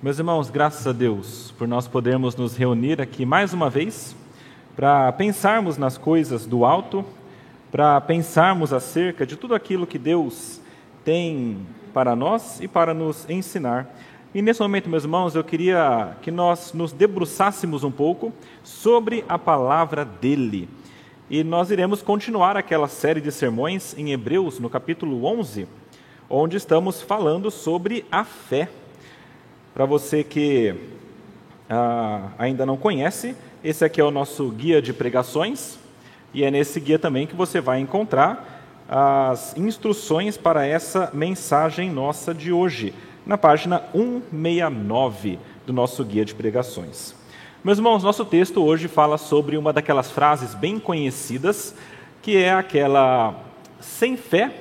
Meus 0.00 0.16
irmãos, 0.16 0.48
graças 0.48 0.86
a 0.86 0.92
Deus 0.92 1.52
por 1.58 1.66
nós 1.66 1.88
podermos 1.88 2.36
nos 2.36 2.56
reunir 2.56 3.00
aqui 3.00 3.26
mais 3.26 3.52
uma 3.52 3.68
vez 3.68 4.14
para 4.76 5.10
pensarmos 5.10 5.76
nas 5.76 5.98
coisas 5.98 6.46
do 6.46 6.64
alto, 6.64 7.04
para 7.68 8.00
pensarmos 8.00 8.72
acerca 8.72 9.26
de 9.26 9.34
tudo 9.34 9.56
aquilo 9.56 9.88
que 9.88 9.98
Deus 9.98 10.60
tem 11.04 11.66
para 11.92 12.14
nós 12.14 12.60
e 12.60 12.68
para 12.68 12.94
nos 12.94 13.28
ensinar. 13.28 13.92
E 14.32 14.40
nesse 14.40 14.60
momento, 14.60 14.88
meus 14.88 15.02
irmãos, 15.02 15.34
eu 15.34 15.42
queria 15.42 16.16
que 16.22 16.30
nós 16.30 16.72
nos 16.72 16.92
debruçássemos 16.92 17.82
um 17.82 17.90
pouco 17.90 18.32
sobre 18.62 19.24
a 19.28 19.36
palavra 19.36 20.04
dele. 20.04 20.68
E 21.28 21.42
nós 21.42 21.72
iremos 21.72 22.02
continuar 22.02 22.56
aquela 22.56 22.86
série 22.86 23.20
de 23.20 23.32
sermões 23.32 23.98
em 23.98 24.12
Hebreus, 24.12 24.60
no 24.60 24.70
capítulo 24.70 25.24
11, 25.24 25.66
onde 26.30 26.56
estamos 26.56 27.02
falando 27.02 27.50
sobre 27.50 28.06
a 28.12 28.22
fé. 28.22 28.68
Para 29.74 29.84
você 29.84 30.24
que 30.24 30.74
ah, 31.68 32.28
ainda 32.38 32.64
não 32.64 32.76
conhece, 32.76 33.36
esse 33.62 33.84
aqui 33.84 34.00
é 34.00 34.04
o 34.04 34.10
nosso 34.10 34.48
guia 34.50 34.80
de 34.80 34.92
pregações, 34.92 35.78
e 36.32 36.44
é 36.44 36.50
nesse 36.50 36.80
guia 36.80 36.98
também 36.98 37.26
que 37.26 37.34
você 37.34 37.60
vai 37.60 37.80
encontrar 37.80 38.58
as 38.88 39.56
instruções 39.56 40.36
para 40.36 40.66
essa 40.66 41.10
mensagem 41.12 41.90
nossa 41.90 42.32
de 42.32 42.52
hoje, 42.52 42.94
na 43.26 43.36
página 43.36 43.82
169 43.92 45.38
do 45.66 45.72
nosso 45.72 46.02
guia 46.04 46.24
de 46.24 46.34
pregações. 46.34 47.14
Meus 47.62 47.76
irmãos, 47.76 48.02
nosso 48.02 48.24
texto 48.24 48.64
hoje 48.64 48.88
fala 48.88 49.18
sobre 49.18 49.58
uma 49.58 49.72
daquelas 49.72 50.10
frases 50.10 50.54
bem 50.54 50.78
conhecidas, 50.78 51.74
que 52.22 52.36
é 52.36 52.52
aquela: 52.52 53.34
sem 53.80 54.16
fé 54.16 54.54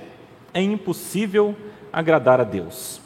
é 0.54 0.62
impossível 0.62 1.56
agradar 1.94 2.42
a 2.42 2.44
Deus. 2.44 2.97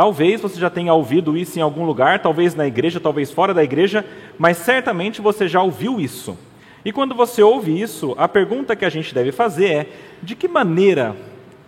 Talvez 0.00 0.40
você 0.40 0.58
já 0.58 0.70
tenha 0.70 0.94
ouvido 0.94 1.36
isso 1.36 1.58
em 1.58 1.62
algum 1.62 1.84
lugar, 1.84 2.20
talvez 2.20 2.54
na 2.54 2.66
igreja, 2.66 2.98
talvez 2.98 3.30
fora 3.30 3.52
da 3.52 3.62
igreja, 3.62 4.02
mas 4.38 4.56
certamente 4.56 5.20
você 5.20 5.46
já 5.46 5.62
ouviu 5.62 6.00
isso. 6.00 6.38
E 6.82 6.90
quando 6.90 7.14
você 7.14 7.42
ouve 7.42 7.78
isso, 7.78 8.14
a 8.16 8.26
pergunta 8.26 8.74
que 8.74 8.86
a 8.86 8.88
gente 8.88 9.14
deve 9.14 9.30
fazer 9.30 9.66
é: 9.66 9.86
de 10.22 10.34
que 10.34 10.48
maneira 10.48 11.14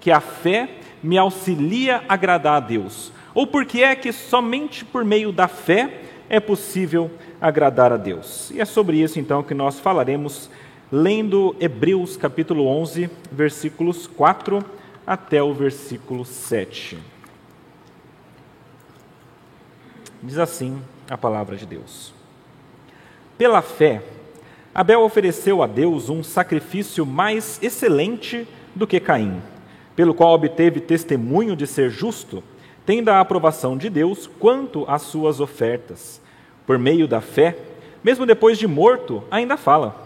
que 0.01 0.11
a 0.11 0.19
fé 0.19 0.71
me 1.03 1.19
auxilia 1.19 2.05
a 2.09 2.15
agradar 2.15 2.55
a 2.55 2.61
Deus? 2.61 3.13
Ou 3.35 3.47
por 3.47 3.67
que 3.67 3.83
é 3.83 3.95
que 3.95 4.11
somente 4.11 4.83
por 4.83 5.05
meio 5.05 5.31
da 5.31 5.47
fé 5.47 6.01
é 6.31 6.41
possível 6.41 7.11
agradar 7.39 7.93
a 7.93 7.99
Deus? 7.99 8.51
E 8.51 8.63
é 8.63 8.65
sobre 8.65 8.97
isso 8.97 9.21
então 9.21 9.43
que 9.43 9.53
nós 9.53 9.79
falaremos 9.79 10.49
lendo 10.91 11.55
Hebreus 11.61 12.17
capítulo 12.17 12.67
11, 12.67 13.11
versículos 13.31 14.07
4 14.07 14.65
até 15.07 15.43
o 15.43 15.53
versículo 15.53 16.25
7. 16.25 17.12
Diz 20.23 20.39
assim 20.39 20.81
a 21.11 21.19
palavra 21.19 21.57
de 21.57 21.67
Deus: 21.67 22.15
Pela 23.37 23.61
fé, 23.61 24.01
Abel 24.73 25.03
ofereceu 25.03 25.63
a 25.65 25.67
Deus 25.67 26.09
um 26.09 26.23
sacrifício 26.23 27.05
mais 27.05 27.59
excelente 27.61 28.47
do 28.73 28.87
que 28.87 29.01
Caim, 29.01 29.43
pelo 29.97 30.15
qual 30.15 30.33
obteve 30.33 30.81
testemunho 30.81 31.57
de 31.57 31.67
ser 31.67 31.91
justo, 31.91 32.43
tendo 32.87 33.09
a 33.09 33.19
aprovação 33.19 33.77
de 33.77 33.91
Deus 33.91 34.31
quanto 34.39 34.85
às 34.89 35.03
suas 35.03 35.41
ofertas. 35.41 36.21
Por 36.65 36.79
meio 36.79 37.09
da 37.09 37.21
fé, 37.21 37.57
mesmo 38.05 38.25
depois 38.25 38.57
de 38.59 38.69
morto, 38.69 39.25
ainda 39.29 39.57
fala. 39.57 39.97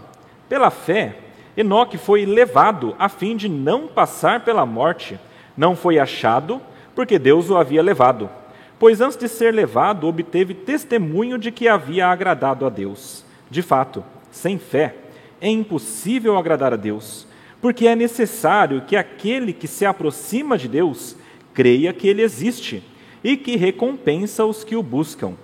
Pela 0.48 0.70
fé, 0.70 1.16
Enoque 1.54 1.98
foi 1.98 2.24
levado 2.24 2.96
a 2.98 3.10
fim 3.10 3.36
de 3.36 3.50
não 3.50 3.86
passar 3.86 4.40
pela 4.46 4.64
morte. 4.64 5.20
Não 5.54 5.76
foi 5.76 5.98
achado, 5.98 6.58
porque 6.94 7.18
Deus 7.18 7.50
o 7.50 7.56
havia 7.58 7.82
levado 7.82 8.30
pois 8.78 9.00
antes 9.00 9.16
de 9.16 9.28
ser 9.28 9.52
levado, 9.54 10.06
obteve 10.06 10.54
testemunho 10.54 11.38
de 11.38 11.50
que 11.50 11.68
havia 11.68 12.08
agradado 12.08 12.66
a 12.66 12.68
Deus. 12.68 13.24
De 13.50 13.62
fato, 13.62 14.04
sem 14.30 14.58
fé, 14.58 14.94
é 15.40 15.48
impossível 15.48 16.36
agradar 16.36 16.72
a 16.72 16.76
Deus, 16.76 17.26
porque 17.60 17.86
é 17.86 17.96
necessário 17.96 18.82
que 18.82 18.96
aquele 18.96 19.52
que 19.52 19.66
se 19.66 19.84
aproxima 19.84 20.58
de 20.58 20.68
Deus 20.68 21.16
creia 21.54 21.92
que 21.92 22.08
ele 22.08 22.22
existe 22.22 22.82
e 23.24 23.36
que 23.36 23.56
recompensa 23.56 24.44
os 24.44 24.62
que 24.62 24.76
o 24.76 24.82
buscam. 24.82 25.34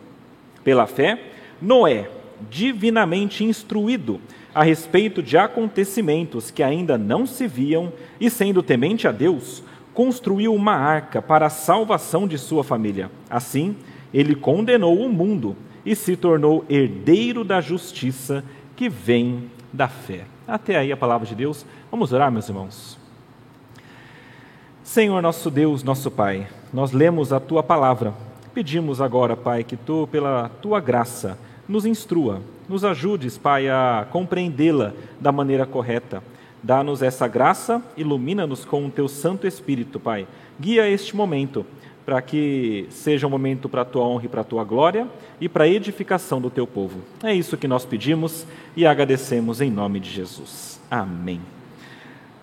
Pela 0.62 0.86
fé, 0.86 1.18
Noé, 1.60 2.10
divinamente 2.50 3.44
instruído 3.44 4.20
a 4.54 4.62
respeito 4.62 5.22
de 5.22 5.38
acontecimentos 5.38 6.50
que 6.50 6.62
ainda 6.62 6.98
não 6.98 7.26
se 7.26 7.46
viam 7.46 7.92
e 8.20 8.28
sendo 8.28 8.62
temente 8.62 9.08
a 9.08 9.12
Deus, 9.12 9.62
construiu 9.94 10.54
uma 10.54 10.74
arca 10.74 11.20
para 11.20 11.46
a 11.46 11.50
salvação 11.50 12.26
de 12.26 12.38
sua 12.38 12.64
família. 12.64 13.10
Assim, 13.28 13.76
ele 14.12 14.34
condenou 14.34 14.98
o 14.98 15.08
mundo 15.08 15.56
e 15.84 15.94
se 15.94 16.16
tornou 16.16 16.64
herdeiro 16.68 17.44
da 17.44 17.60
justiça 17.60 18.44
que 18.76 18.88
vem 18.88 19.50
da 19.72 19.88
fé. 19.88 20.24
Até 20.46 20.76
aí 20.76 20.92
a 20.92 20.96
palavra 20.96 21.26
de 21.26 21.34
Deus. 21.34 21.66
Vamos 21.90 22.12
orar, 22.12 22.30
meus 22.30 22.48
irmãos. 22.48 22.98
Senhor 24.82 25.22
nosso 25.22 25.50
Deus, 25.50 25.82
nosso 25.82 26.10
Pai, 26.10 26.46
nós 26.72 26.92
lemos 26.92 27.32
a 27.32 27.40
tua 27.40 27.62
palavra. 27.62 28.12
Pedimos 28.52 29.00
agora, 29.00 29.36
Pai, 29.36 29.64
que 29.64 29.76
tu, 29.76 30.08
pela 30.10 30.50
tua 30.60 30.80
graça, 30.80 31.38
nos 31.68 31.86
instrua, 31.86 32.42
nos 32.68 32.84
ajudes, 32.84 33.38
Pai, 33.38 33.68
a 33.68 34.06
compreendê-la 34.10 34.92
da 35.20 35.32
maneira 35.32 35.64
correta 35.64 36.22
Dá-nos 36.62 37.02
essa 37.02 37.26
graça, 37.26 37.82
ilumina-nos 37.96 38.64
com 38.64 38.86
o 38.86 38.90
teu 38.90 39.08
Santo 39.08 39.48
Espírito, 39.48 39.98
Pai. 39.98 40.28
Guia 40.60 40.88
este 40.88 41.16
momento, 41.16 41.66
para 42.06 42.22
que 42.22 42.86
seja 42.88 43.26
um 43.26 43.30
momento 43.30 43.68
para 43.68 43.82
a 43.82 43.84
tua 43.84 44.04
honra 44.04 44.26
e 44.26 44.28
para 44.28 44.42
a 44.42 44.44
tua 44.44 44.62
glória 44.62 45.08
e 45.40 45.48
para 45.48 45.64
a 45.64 45.68
edificação 45.68 46.40
do 46.40 46.50
teu 46.50 46.64
povo. 46.64 47.00
É 47.22 47.34
isso 47.34 47.56
que 47.56 47.66
nós 47.66 47.84
pedimos 47.84 48.46
e 48.76 48.86
agradecemos 48.86 49.60
em 49.60 49.70
nome 49.70 49.98
de 49.98 50.08
Jesus. 50.08 50.80
Amém. 50.88 51.40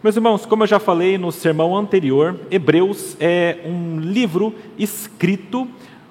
Meus 0.03 0.16
irmãos, 0.18 0.46
como 0.46 0.63
eu 0.63 0.68
já 0.68 0.80
falei 0.80 1.18
no 1.18 1.31
sermão 1.31 1.78
anterior, 1.78 2.38
Hebreus 2.51 3.16
é 3.22 3.59
um 3.66 4.00
livro 4.00 4.53
escrito 4.78 5.66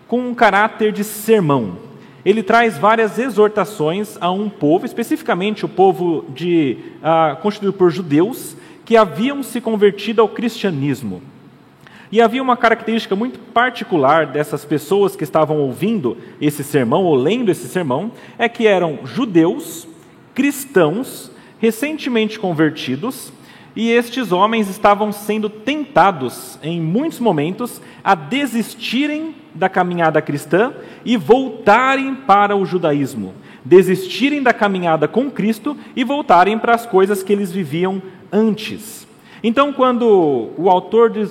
com 0.06 0.20
um 0.20 0.34
caráter 0.34 0.92
de 0.92 1.04
sermão 1.04 1.87
ele 2.24 2.42
traz 2.42 2.76
várias 2.76 3.18
exortações 3.18 4.16
a 4.20 4.30
um 4.30 4.48
povo, 4.48 4.84
especificamente 4.84 5.64
o 5.64 5.68
povo 5.68 6.24
de, 6.34 6.78
ah, 7.02 7.36
constituído 7.40 7.72
por 7.72 7.90
judeus, 7.90 8.56
que 8.84 8.96
haviam 8.96 9.42
se 9.42 9.60
convertido 9.60 10.20
ao 10.20 10.28
cristianismo. 10.28 11.22
E 12.10 12.20
havia 12.22 12.42
uma 12.42 12.56
característica 12.56 13.14
muito 13.14 13.38
particular 13.38 14.26
dessas 14.26 14.64
pessoas 14.64 15.14
que 15.14 15.24
estavam 15.24 15.58
ouvindo 15.58 16.16
esse 16.40 16.64
sermão 16.64 17.04
ou 17.04 17.14
lendo 17.14 17.50
esse 17.50 17.68
sermão, 17.68 18.10
é 18.38 18.48
que 18.48 18.66
eram 18.66 19.00
judeus, 19.04 19.86
cristãos, 20.34 21.30
recentemente 21.58 22.38
convertidos, 22.38 23.32
e 23.76 23.90
estes 23.90 24.32
homens 24.32 24.68
estavam 24.68 25.12
sendo 25.12 25.48
tentados, 25.48 26.58
em 26.62 26.80
muitos 26.80 27.20
momentos, 27.20 27.80
a 28.02 28.14
desistirem 28.14 29.34
da 29.58 29.68
caminhada 29.68 30.22
cristã 30.22 30.72
e 31.04 31.16
voltarem 31.16 32.14
para 32.14 32.56
o 32.56 32.64
judaísmo, 32.64 33.34
desistirem 33.64 34.42
da 34.42 34.52
caminhada 34.52 35.08
com 35.08 35.30
Cristo 35.30 35.76
e 35.96 36.04
voltarem 36.04 36.58
para 36.58 36.74
as 36.74 36.86
coisas 36.86 37.22
que 37.22 37.32
eles 37.32 37.50
viviam 37.50 38.00
antes. 38.32 39.06
Então, 39.42 39.72
quando 39.72 40.50
o 40.56 40.70
autor 40.70 41.10
de, 41.10 41.28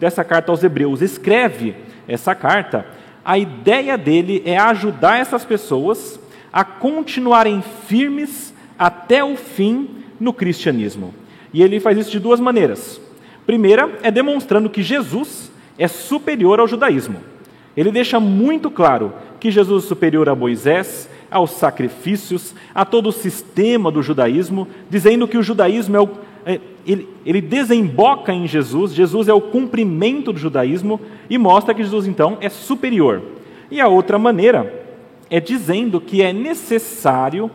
dessa 0.00 0.24
carta 0.24 0.50
aos 0.50 0.62
Hebreus 0.62 1.02
escreve 1.02 1.74
essa 2.06 2.34
carta, 2.34 2.86
a 3.24 3.38
ideia 3.38 3.96
dele 3.98 4.42
é 4.44 4.56
ajudar 4.56 5.18
essas 5.18 5.44
pessoas 5.44 6.20
a 6.52 6.64
continuarem 6.64 7.62
firmes 7.86 8.54
até 8.78 9.24
o 9.24 9.36
fim 9.36 9.88
no 10.20 10.32
cristianismo. 10.32 11.14
E 11.52 11.62
ele 11.62 11.80
faz 11.80 11.98
isso 11.98 12.10
de 12.10 12.20
duas 12.20 12.40
maneiras. 12.40 13.00
Primeira 13.46 13.98
é 14.02 14.10
demonstrando 14.10 14.70
que 14.70 14.82
Jesus 14.82 15.50
é 15.78 15.88
superior 15.88 16.60
ao 16.60 16.68
judaísmo. 16.68 17.33
Ele 17.76 17.90
deixa 17.90 18.20
muito 18.20 18.70
claro 18.70 19.12
que 19.40 19.50
Jesus 19.50 19.84
é 19.84 19.88
superior 19.88 20.28
a 20.28 20.34
Moisés, 20.34 21.08
aos 21.30 21.50
sacrifícios, 21.50 22.54
a 22.74 22.84
todo 22.84 23.08
o 23.08 23.12
sistema 23.12 23.90
do 23.90 24.02
judaísmo, 24.02 24.68
dizendo 24.88 25.26
que 25.26 25.36
o 25.36 25.42
judaísmo 25.42 25.96
é 25.96 26.00
o, 26.00 26.08
é, 26.46 26.60
ele, 26.86 27.08
ele 27.26 27.40
desemboca 27.40 28.32
em 28.32 28.46
Jesus, 28.46 28.92
Jesus 28.94 29.28
é 29.28 29.32
o 29.32 29.40
cumprimento 29.40 30.32
do 30.32 30.38
judaísmo 30.38 31.00
e 31.28 31.36
mostra 31.38 31.74
que 31.74 31.82
Jesus 31.82 32.06
então 32.06 32.38
é 32.40 32.48
superior. 32.48 33.22
E 33.70 33.80
a 33.80 33.88
outra 33.88 34.18
maneira 34.18 34.84
é 35.28 35.40
dizendo 35.40 36.00
que 36.00 36.22
é 36.22 36.32
necessário 36.32 37.50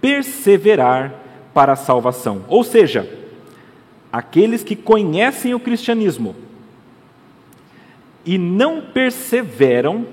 perseverar 0.00 1.14
para 1.52 1.72
a 1.72 1.76
salvação. 1.76 2.44
Ou 2.48 2.62
seja, 2.62 3.08
aqueles 4.12 4.62
que 4.62 4.76
conhecem 4.76 5.54
o 5.54 5.60
cristianismo 5.60 6.36
e 8.24 8.38
não 8.38 8.80
perseveram, 8.80 10.06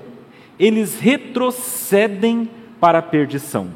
eles 0.58 1.00
retrocedem 1.00 2.48
para 2.80 2.98
a 2.98 3.02
perdição. 3.02 3.70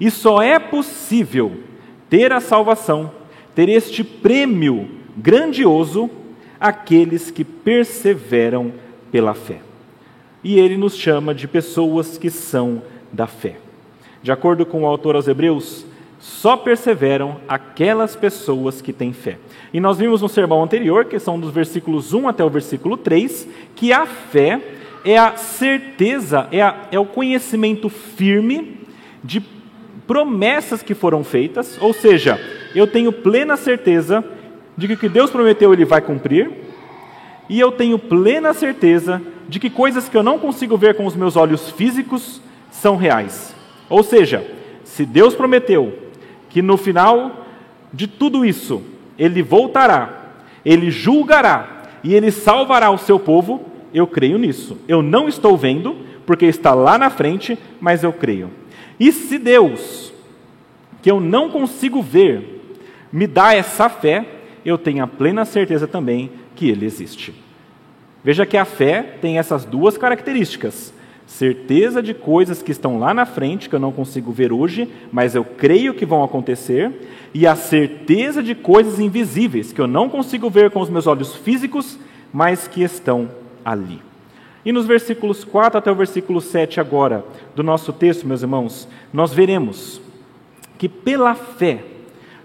E 0.00 0.10
só 0.10 0.42
é 0.42 0.58
possível 0.58 1.62
ter 2.08 2.32
a 2.32 2.40
salvação, 2.40 3.10
ter 3.54 3.68
este 3.68 4.02
prêmio 4.02 4.88
grandioso, 5.16 6.10
aqueles 6.60 7.30
que 7.30 7.44
perseveram 7.44 8.72
pela 9.10 9.34
fé. 9.34 9.60
e 10.42 10.58
ele 10.58 10.76
nos 10.76 10.96
chama 10.96 11.34
de 11.34 11.48
pessoas 11.48 12.16
que 12.16 12.30
são 12.30 12.80
da 13.12 13.26
fé. 13.26 13.56
De 14.22 14.30
acordo 14.30 14.64
com 14.64 14.82
o 14.82 14.86
autor 14.86 15.16
aos 15.16 15.26
Hebreus, 15.26 15.84
só 16.18 16.56
perseveram 16.56 17.36
aquelas 17.48 18.16
pessoas 18.16 18.82
que 18.82 18.92
têm 18.92 19.12
fé. 19.12 19.38
E 19.72 19.80
nós 19.80 19.98
vimos 19.98 20.20
no 20.20 20.28
sermão 20.28 20.62
anterior, 20.62 21.04
que 21.04 21.18
são 21.18 21.38
dos 21.38 21.52
versículos 21.52 22.12
1 22.12 22.28
até 22.28 22.44
o 22.44 22.50
versículo 22.50 22.96
3, 22.96 23.48
que 23.76 23.92
a 23.92 24.04
fé 24.04 24.60
é 25.04 25.16
a 25.16 25.36
certeza, 25.36 26.48
é, 26.50 26.60
a, 26.60 26.86
é 26.90 26.98
o 26.98 27.06
conhecimento 27.06 27.88
firme 27.88 28.78
de 29.22 29.42
promessas 30.06 30.82
que 30.82 30.94
foram 30.94 31.22
feitas, 31.22 31.78
ou 31.80 31.92
seja, 31.92 32.40
eu 32.74 32.86
tenho 32.86 33.12
plena 33.12 33.56
certeza 33.56 34.24
de 34.76 34.86
que 34.88 34.94
o 34.94 34.98
que 34.98 35.08
Deus 35.08 35.30
prometeu 35.30 35.72
ele 35.72 35.84
vai 35.84 36.00
cumprir, 36.00 36.50
e 37.48 37.60
eu 37.60 37.70
tenho 37.70 37.98
plena 37.98 38.52
certeza 38.52 39.22
de 39.48 39.58
que 39.58 39.70
coisas 39.70 40.08
que 40.08 40.16
eu 40.16 40.22
não 40.22 40.38
consigo 40.38 40.76
ver 40.76 40.94
com 40.94 41.06
os 41.06 41.14
meus 41.14 41.36
olhos 41.36 41.70
físicos 41.70 42.40
são 42.70 42.96
reais. 42.96 43.54
Ou 43.88 44.02
seja, 44.02 44.44
se 44.84 45.06
Deus 45.06 45.34
prometeu 45.34 46.07
que 46.48 46.62
no 46.62 46.76
final 46.76 47.46
de 47.92 48.06
tudo 48.06 48.44
isso 48.44 48.82
ele 49.18 49.42
voltará, 49.42 50.32
ele 50.64 50.90
julgará 50.90 51.82
e 52.04 52.14
ele 52.14 52.30
salvará 52.30 52.90
o 52.90 52.98
seu 52.98 53.18
povo, 53.18 53.64
eu 53.92 54.06
creio 54.06 54.38
nisso. 54.38 54.78
Eu 54.86 55.02
não 55.02 55.28
estou 55.28 55.56
vendo, 55.56 55.96
porque 56.26 56.46
está 56.46 56.74
lá 56.74 56.98
na 56.98 57.10
frente, 57.10 57.58
mas 57.80 58.04
eu 58.04 58.12
creio. 58.12 58.50
E 59.00 59.10
se 59.12 59.38
Deus, 59.38 60.12
que 61.02 61.10
eu 61.10 61.20
não 61.20 61.50
consigo 61.50 62.02
ver, 62.02 62.76
me 63.12 63.26
dá 63.26 63.54
essa 63.54 63.88
fé, 63.88 64.26
eu 64.64 64.76
tenho 64.76 65.02
a 65.02 65.06
plena 65.06 65.44
certeza 65.44 65.86
também 65.86 66.30
que 66.54 66.68
Ele 66.68 66.84
existe. 66.84 67.34
Veja 68.22 68.44
que 68.44 68.56
a 68.56 68.64
fé 68.64 69.02
tem 69.20 69.38
essas 69.38 69.64
duas 69.64 69.96
características: 69.96 70.92
certeza 71.28 72.02
de 72.02 72.14
coisas 72.14 72.62
que 72.62 72.72
estão 72.72 72.98
lá 72.98 73.12
na 73.12 73.26
frente, 73.26 73.68
que 73.68 73.74
eu 73.74 73.78
não 73.78 73.92
consigo 73.92 74.32
ver 74.32 74.50
hoje, 74.50 74.90
mas 75.12 75.34
eu 75.34 75.44
creio 75.44 75.92
que 75.92 76.06
vão 76.06 76.24
acontecer, 76.24 76.90
e 77.34 77.46
a 77.46 77.54
certeza 77.54 78.42
de 78.42 78.54
coisas 78.54 78.98
invisíveis, 78.98 79.70
que 79.70 79.80
eu 79.80 79.86
não 79.86 80.08
consigo 80.08 80.48
ver 80.48 80.70
com 80.70 80.80
os 80.80 80.88
meus 80.88 81.06
olhos 81.06 81.36
físicos, 81.36 81.98
mas 82.32 82.66
que 82.66 82.82
estão 82.82 83.28
ali. 83.62 84.00
E 84.64 84.72
nos 84.72 84.86
versículos 84.86 85.44
4 85.44 85.78
até 85.78 85.92
o 85.92 85.94
versículo 85.94 86.40
7 86.40 86.80
agora 86.80 87.22
do 87.54 87.62
nosso 87.62 87.92
texto, 87.92 88.26
meus 88.26 88.40
irmãos, 88.40 88.88
nós 89.12 89.32
veremos 89.32 90.00
que 90.78 90.88
pela 90.88 91.34
fé 91.34 91.84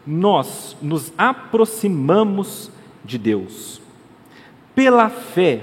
nós 0.05 0.75
nos 0.81 1.13
aproximamos 1.17 2.69
de 3.03 3.17
Deus. 3.17 3.81
Pela 4.75 5.09
fé 5.09 5.61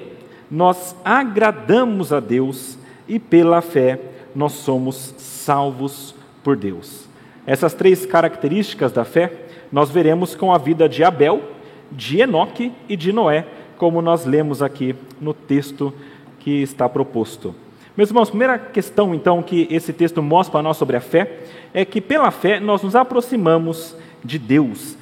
nós 0.51 0.97
agradamos 1.05 2.13
a 2.15 2.19
Deus 2.19 2.80
e 3.11 3.19
pela 3.19 3.61
fé 3.61 3.99
nós 4.35 4.53
somos 4.53 5.15
salvos 5.19 6.15
por 6.45 6.57
Deus. 6.57 7.09
Essas 7.45 7.75
três 7.75 8.07
características 8.07 8.93
da 8.93 9.05
fé 9.05 9.33
nós 9.73 9.91
veremos 9.91 10.37
com 10.37 10.53
a 10.53 10.59
vida 10.59 10.89
de 10.89 11.03
Abel, 11.03 11.43
de 11.91 12.21
Enoque 12.21 12.73
e 12.89 12.97
de 12.97 13.13
Noé, 13.13 13.45
como 13.77 14.01
nós 14.01 14.25
lemos 14.25 14.63
aqui 14.63 14.95
no 15.21 15.35
texto 15.35 15.93
que 16.39 16.63
está 16.63 16.89
proposto. 16.89 17.55
Meus 17.97 18.11
irmãos, 18.11 18.31
primeira 18.31 18.57
questão 18.59 19.13
então 19.13 19.43
que 19.43 19.67
esse 19.71 19.93
texto 19.93 20.23
mostra 20.23 20.53
para 20.53 20.63
nós 20.63 20.77
sobre 20.77 20.97
a 20.97 21.01
fé 21.01 21.41
é 21.75 21.85
que 21.85 22.01
pela 22.01 22.31
fé 22.31 22.61
nós 22.61 22.83
nos 22.83 22.95
aproximamos 22.95 23.97
de 24.25 24.39
Deus. 24.39 24.97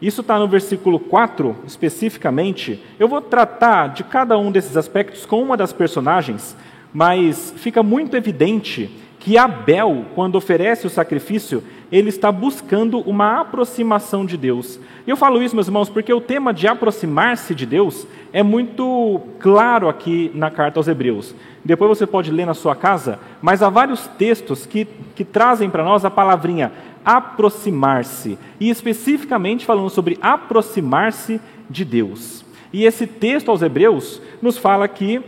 Isso 0.00 0.22
está 0.22 0.38
no 0.38 0.48
versículo 0.48 0.98
4, 0.98 1.54
especificamente. 1.66 2.82
Eu 2.98 3.06
vou 3.06 3.20
tratar 3.20 3.88
de 3.88 4.02
cada 4.02 4.38
um 4.38 4.50
desses 4.50 4.74
aspectos 4.76 5.26
com 5.26 5.42
uma 5.42 5.58
das 5.58 5.74
personagens, 5.74 6.56
mas 6.92 7.52
fica 7.56 7.82
muito 7.82 8.16
evidente 8.16 8.90
que 9.18 9.36
Abel, 9.36 10.06
quando 10.14 10.36
oferece 10.36 10.86
o 10.86 10.90
sacrifício, 10.90 11.62
ele 11.92 12.08
está 12.08 12.32
buscando 12.32 13.00
uma 13.00 13.40
aproximação 13.40 14.24
de 14.24 14.36
Deus. 14.36 14.80
E 15.06 15.10
eu 15.10 15.16
falo 15.16 15.42
isso, 15.42 15.54
meus 15.54 15.66
irmãos, 15.66 15.90
porque 15.90 16.12
o 16.12 16.20
tema 16.20 16.54
de 16.54 16.66
aproximar-se 16.66 17.54
de 17.54 17.66
Deus 17.66 18.06
é 18.32 18.42
muito 18.42 19.20
claro 19.38 19.88
aqui 19.88 20.30
na 20.34 20.50
carta 20.50 20.78
aos 20.78 20.88
Hebreus. 20.88 21.34
Depois 21.62 21.98
você 21.98 22.06
pode 22.06 22.30
ler 22.30 22.46
na 22.46 22.54
sua 22.54 22.74
casa, 22.74 23.18
mas 23.42 23.62
há 23.62 23.68
vários 23.68 24.06
textos 24.06 24.64
que, 24.64 24.86
que 25.14 25.24
trazem 25.24 25.68
para 25.68 25.84
nós 25.84 26.04
a 26.04 26.10
palavrinha 26.10 26.72
aproximar-se, 27.04 28.38
e 28.58 28.68
especificamente 28.68 29.64
falando 29.64 29.90
sobre 29.90 30.18
aproximar-se 30.20 31.40
de 31.68 31.84
Deus. 31.84 32.44
E 32.72 32.84
esse 32.84 33.06
texto 33.06 33.50
aos 33.50 33.62
Hebreus 33.62 34.20
nos 34.40 34.56
fala 34.56 34.86
que 34.86 35.20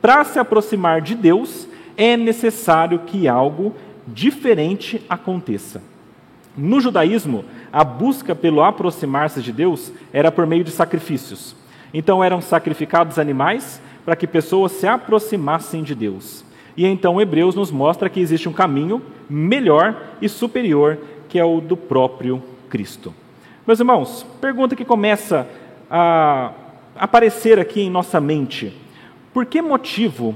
para 0.00 0.24
se 0.24 0.38
aproximar 0.38 1.00
de 1.00 1.14
Deus 1.14 1.68
é 1.96 2.16
necessário 2.16 3.00
que 3.00 3.26
algo 3.26 3.74
diferente 4.06 5.04
aconteça. 5.08 5.82
No 6.56 6.80
judaísmo, 6.80 7.44
a 7.72 7.84
busca 7.84 8.34
pelo 8.34 8.62
aproximar-se 8.62 9.42
de 9.42 9.52
Deus 9.52 9.92
era 10.12 10.32
por 10.32 10.46
meio 10.46 10.64
de 10.64 10.70
sacrifícios. 10.70 11.54
Então 11.92 12.22
eram 12.22 12.40
sacrificados 12.40 13.18
animais 13.18 13.80
para 14.04 14.16
que 14.16 14.26
pessoas 14.26 14.72
se 14.72 14.86
aproximassem 14.86 15.82
de 15.82 15.94
Deus. 15.94 16.44
E 16.76 16.86
então 16.86 17.20
Hebreus 17.20 17.54
nos 17.54 17.70
mostra 17.70 18.08
que 18.08 18.20
existe 18.20 18.48
um 18.48 18.52
caminho 18.52 19.02
melhor 19.28 19.96
e 20.22 20.28
superior 20.28 20.98
que 21.28 21.38
é 21.38 21.44
o 21.44 21.60
do 21.60 21.76
próprio 21.76 22.42
Cristo. 22.70 23.14
Meus 23.66 23.80
irmãos, 23.80 24.26
pergunta 24.40 24.74
que 24.74 24.84
começa 24.84 25.46
a 25.90 26.52
aparecer 26.96 27.58
aqui 27.58 27.82
em 27.82 27.90
nossa 27.90 28.20
mente: 28.20 28.74
por 29.32 29.46
que 29.46 29.60
motivo 29.60 30.34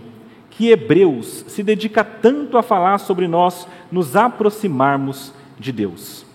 que 0.50 0.71
Hebreus 0.71 1.44
se 1.49 1.62
dedica 1.62 2.05
tanto 2.05 2.59
a 2.59 2.62
falar 2.62 2.99
sobre 2.99 3.27
nós 3.27 3.67
nos 3.91 4.17
aproximarmos 4.17 5.33
de 5.59 5.73
Deus? 5.73 6.27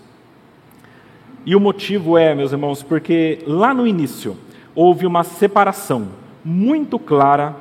E 1.46 1.54
o 1.56 1.60
motivo 1.60 2.18
é, 2.18 2.34
meus 2.34 2.52
irmãos, 2.52 2.82
porque 2.82 3.38
lá 3.46 3.72
no 3.72 3.86
início 3.86 4.36
houve 4.74 5.06
uma 5.06 5.24
separação 5.24 6.08
muito 6.44 6.98
clara 6.98 7.56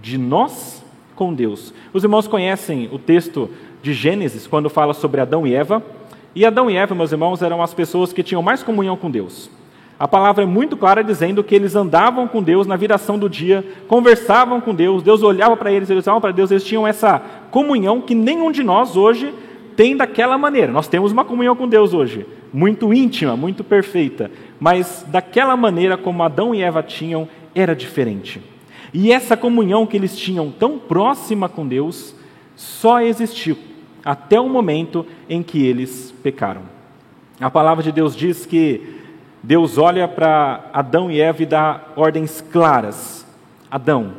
de 0.00 0.18
nós 0.18 0.84
com 1.14 1.32
Deus. 1.32 1.72
Os 1.92 2.04
irmãos 2.04 2.26
conhecem 2.26 2.88
o 2.92 2.98
texto 2.98 3.48
de 3.82 3.92
Gênesis, 3.92 4.46
quando 4.46 4.68
fala 4.70 4.94
sobre 4.94 5.20
Adão 5.20 5.46
e 5.46 5.54
Eva. 5.54 5.82
E 6.34 6.46
Adão 6.46 6.70
e 6.70 6.76
Eva, 6.76 6.94
meus 6.94 7.12
irmãos, 7.12 7.42
eram 7.42 7.62
as 7.62 7.74
pessoas 7.74 8.12
que 8.12 8.22
tinham 8.22 8.42
mais 8.42 8.62
comunhão 8.62 8.96
com 8.96 9.10
Deus. 9.10 9.50
A 10.02 10.08
palavra 10.08 10.42
é 10.42 10.46
muito 10.48 10.76
clara 10.76 11.04
dizendo 11.04 11.44
que 11.44 11.54
eles 11.54 11.76
andavam 11.76 12.26
com 12.26 12.42
Deus 12.42 12.66
na 12.66 12.74
viração 12.74 13.16
do 13.16 13.30
dia, 13.30 13.64
conversavam 13.86 14.60
com 14.60 14.74
Deus, 14.74 15.00
Deus 15.00 15.22
olhava 15.22 15.56
para 15.56 15.70
eles, 15.70 15.88
eles 15.88 16.04
olhavam 16.04 16.20
para 16.20 16.32
Deus, 16.32 16.50
eles 16.50 16.64
tinham 16.64 16.84
essa 16.84 17.22
comunhão 17.52 18.00
que 18.00 18.12
nenhum 18.12 18.50
de 18.50 18.64
nós 18.64 18.96
hoje 18.96 19.32
tem 19.76 19.96
daquela 19.96 20.36
maneira. 20.36 20.72
Nós 20.72 20.88
temos 20.88 21.12
uma 21.12 21.24
comunhão 21.24 21.54
com 21.54 21.68
Deus 21.68 21.94
hoje, 21.94 22.26
muito 22.52 22.92
íntima, 22.92 23.36
muito 23.36 23.62
perfeita, 23.62 24.28
mas 24.58 25.06
daquela 25.06 25.56
maneira 25.56 25.96
como 25.96 26.24
Adão 26.24 26.52
e 26.52 26.62
Eva 26.62 26.82
tinham, 26.82 27.28
era 27.54 27.72
diferente. 27.72 28.42
E 28.92 29.12
essa 29.12 29.36
comunhão 29.36 29.86
que 29.86 29.96
eles 29.96 30.18
tinham 30.18 30.50
tão 30.50 30.80
próxima 30.80 31.48
com 31.48 31.64
Deus 31.64 32.12
só 32.56 33.00
existiu 33.00 33.56
até 34.04 34.40
o 34.40 34.48
momento 34.48 35.06
em 35.28 35.44
que 35.44 35.64
eles 35.64 36.12
pecaram. 36.24 36.62
A 37.40 37.48
palavra 37.48 37.84
de 37.84 37.92
Deus 37.92 38.16
diz 38.16 38.44
que 38.44 39.00
Deus 39.42 39.76
olha 39.76 40.06
para 40.06 40.70
Adão 40.72 41.10
e 41.10 41.20
Eva 41.20 41.42
e 41.42 41.46
dá 41.46 41.80
ordens 41.96 42.40
claras. 42.52 43.26
Adão, 43.68 44.12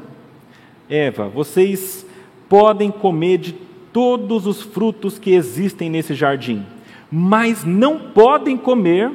Eva, 0.90 1.30
vocês 1.30 2.06
podem 2.50 2.92
comer 2.92 3.38
de 3.38 3.54
todos 3.94 4.46
os 4.46 4.62
frutos 4.62 5.18
que 5.18 5.32
existem 5.32 5.90
nesse 5.90 6.14
jardim, 6.14 6.66
mas 7.10 7.64
não 7.64 8.00
podem 8.00 8.58
comer 8.58 9.12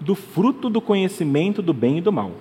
do 0.00 0.14
fruto 0.14 0.68
do 0.68 0.80
conhecimento 0.80 1.62
do 1.62 1.72
bem 1.72 1.98
e 1.98 2.00
do 2.00 2.12
mal. 2.12 2.32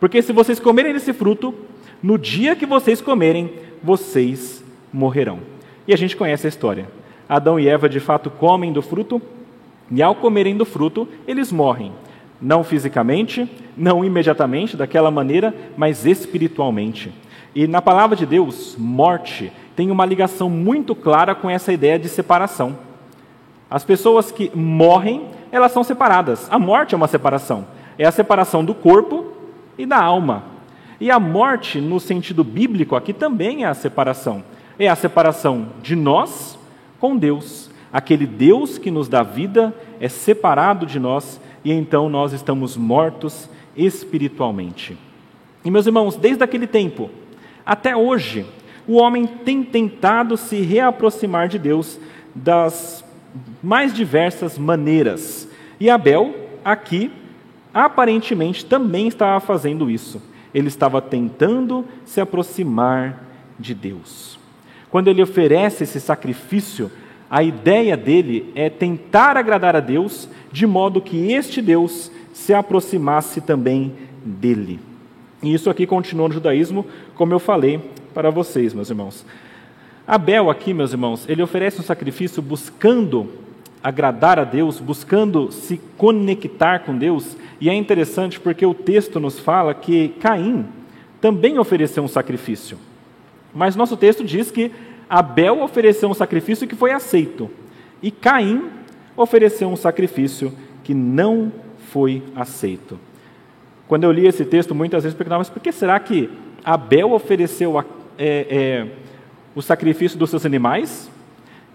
Porque 0.00 0.20
se 0.20 0.32
vocês 0.32 0.58
comerem 0.58 0.92
desse 0.92 1.12
fruto, 1.12 1.54
no 2.02 2.18
dia 2.18 2.56
que 2.56 2.66
vocês 2.66 3.00
comerem, 3.00 3.52
vocês 3.82 4.64
morrerão. 4.92 5.38
E 5.86 5.94
a 5.94 5.96
gente 5.96 6.16
conhece 6.16 6.46
a 6.46 6.48
história. 6.48 6.88
Adão 7.28 7.58
e 7.58 7.68
Eva 7.68 7.88
de 7.88 8.00
fato 8.00 8.30
comem 8.30 8.72
do 8.72 8.82
fruto, 8.82 9.22
e 9.90 10.02
ao 10.02 10.16
comerem 10.16 10.56
do 10.56 10.64
fruto, 10.64 11.06
eles 11.26 11.52
morrem. 11.52 11.92
Não 12.40 12.62
fisicamente, 12.62 13.50
não 13.76 14.04
imediatamente, 14.04 14.76
daquela 14.76 15.10
maneira, 15.10 15.54
mas 15.76 16.04
espiritualmente. 16.04 17.12
E 17.54 17.66
na 17.66 17.80
palavra 17.80 18.16
de 18.16 18.26
Deus, 18.26 18.76
morte 18.78 19.52
tem 19.74 19.90
uma 19.90 20.04
ligação 20.04 20.48
muito 20.48 20.94
clara 20.94 21.34
com 21.34 21.48
essa 21.48 21.72
ideia 21.72 21.98
de 21.98 22.08
separação. 22.08 22.78
As 23.70 23.84
pessoas 23.84 24.30
que 24.30 24.50
morrem, 24.54 25.26
elas 25.50 25.72
são 25.72 25.82
separadas. 25.82 26.46
A 26.50 26.58
morte 26.58 26.94
é 26.94 26.96
uma 26.96 27.08
separação. 27.08 27.66
É 27.98 28.06
a 28.06 28.12
separação 28.12 28.64
do 28.64 28.74
corpo 28.74 29.32
e 29.78 29.86
da 29.86 30.02
alma. 30.02 30.44
E 31.00 31.10
a 31.10 31.18
morte, 31.18 31.80
no 31.80 31.98
sentido 31.98 32.44
bíblico, 32.44 32.96
aqui 32.96 33.12
também 33.12 33.64
é 33.64 33.66
a 33.66 33.74
separação 33.74 34.42
é 34.78 34.88
a 34.88 34.96
separação 34.96 35.68
de 35.82 35.96
nós 35.96 36.58
com 36.98 37.16
Deus. 37.16 37.70
Aquele 37.92 38.26
Deus 38.26 38.78
que 38.78 38.90
nos 38.90 39.08
dá 39.08 39.22
vida 39.22 39.74
é 40.00 40.08
separado 40.08 40.84
de 40.84 41.00
nós 41.00 41.40
e 41.66 41.72
então 41.72 42.08
nós 42.08 42.32
estamos 42.32 42.76
mortos 42.76 43.50
espiritualmente. 43.76 44.96
E 45.64 45.70
meus 45.70 45.84
irmãos, 45.84 46.14
desde 46.14 46.44
aquele 46.44 46.64
tempo 46.64 47.10
até 47.66 47.96
hoje, 47.96 48.46
o 48.86 48.94
homem 48.98 49.26
tem 49.26 49.64
tentado 49.64 50.36
se 50.36 50.60
reaproximar 50.60 51.48
de 51.48 51.58
Deus 51.58 51.98
das 52.32 53.04
mais 53.60 53.92
diversas 53.92 54.56
maneiras. 54.56 55.48
E 55.80 55.90
Abel, 55.90 56.36
aqui, 56.64 57.10
aparentemente 57.74 58.64
também 58.64 59.08
estava 59.08 59.40
fazendo 59.40 59.90
isso. 59.90 60.22
Ele 60.54 60.68
estava 60.68 61.02
tentando 61.02 61.84
se 62.04 62.20
aproximar 62.20 63.24
de 63.58 63.74
Deus. 63.74 64.38
Quando 64.88 65.08
ele 65.08 65.20
oferece 65.20 65.82
esse 65.82 66.00
sacrifício, 66.00 66.92
a 67.30 67.42
ideia 67.42 67.96
dele 67.96 68.52
é 68.54 68.70
tentar 68.70 69.36
agradar 69.36 69.74
a 69.74 69.80
Deus 69.80 70.28
de 70.52 70.66
modo 70.66 71.00
que 71.00 71.32
este 71.32 71.60
Deus 71.60 72.10
se 72.32 72.54
aproximasse 72.54 73.40
também 73.40 73.92
dele. 74.24 74.78
E 75.42 75.52
isso 75.52 75.68
aqui 75.68 75.86
continua 75.86 76.28
no 76.28 76.34
judaísmo, 76.34 76.86
como 77.14 77.32
eu 77.32 77.38
falei 77.38 77.80
para 78.14 78.30
vocês, 78.30 78.72
meus 78.72 78.90
irmãos. 78.90 79.24
Abel, 80.06 80.48
aqui, 80.50 80.72
meus 80.72 80.92
irmãos, 80.92 81.28
ele 81.28 81.42
oferece 81.42 81.80
um 81.80 81.84
sacrifício 81.84 82.40
buscando 82.40 83.28
agradar 83.82 84.38
a 84.38 84.44
Deus, 84.44 84.80
buscando 84.80 85.50
se 85.50 85.80
conectar 85.96 86.80
com 86.80 86.96
Deus, 86.96 87.36
e 87.60 87.68
é 87.68 87.74
interessante 87.74 88.38
porque 88.38 88.64
o 88.64 88.74
texto 88.74 89.20
nos 89.20 89.38
fala 89.38 89.74
que 89.74 90.08
Caim 90.20 90.64
também 91.20 91.58
ofereceu 91.58 92.02
um 92.02 92.08
sacrifício. 92.08 92.78
Mas 93.54 93.76
nosso 93.76 93.96
texto 93.96 94.24
diz 94.24 94.50
que 94.50 94.70
Abel 95.08 95.62
ofereceu 95.62 96.08
um 96.08 96.14
sacrifício 96.14 96.66
que 96.66 96.74
foi 96.74 96.92
aceito, 96.92 97.50
e 98.02 98.10
Caim 98.10 98.70
ofereceu 99.16 99.68
um 99.68 99.76
sacrifício 99.76 100.52
que 100.82 100.92
não 100.94 101.52
foi 101.90 102.22
aceito. 102.34 102.98
Quando 103.88 104.04
eu 104.04 104.12
li 104.12 104.26
esse 104.26 104.44
texto, 104.44 104.74
muitas 104.74 105.04
vezes 105.04 105.14
eu 105.14 105.18
perguntava, 105.18 105.40
mas 105.40 105.48
por 105.48 105.62
que 105.62 105.72
será 105.72 105.98
que 106.00 106.28
Abel 106.64 107.12
ofereceu 107.12 107.78
a, 107.78 107.84
é, 108.18 108.46
é, 108.50 108.86
o 109.54 109.62
sacrifício 109.62 110.18
dos 110.18 110.30
seus 110.30 110.44
animais 110.44 111.10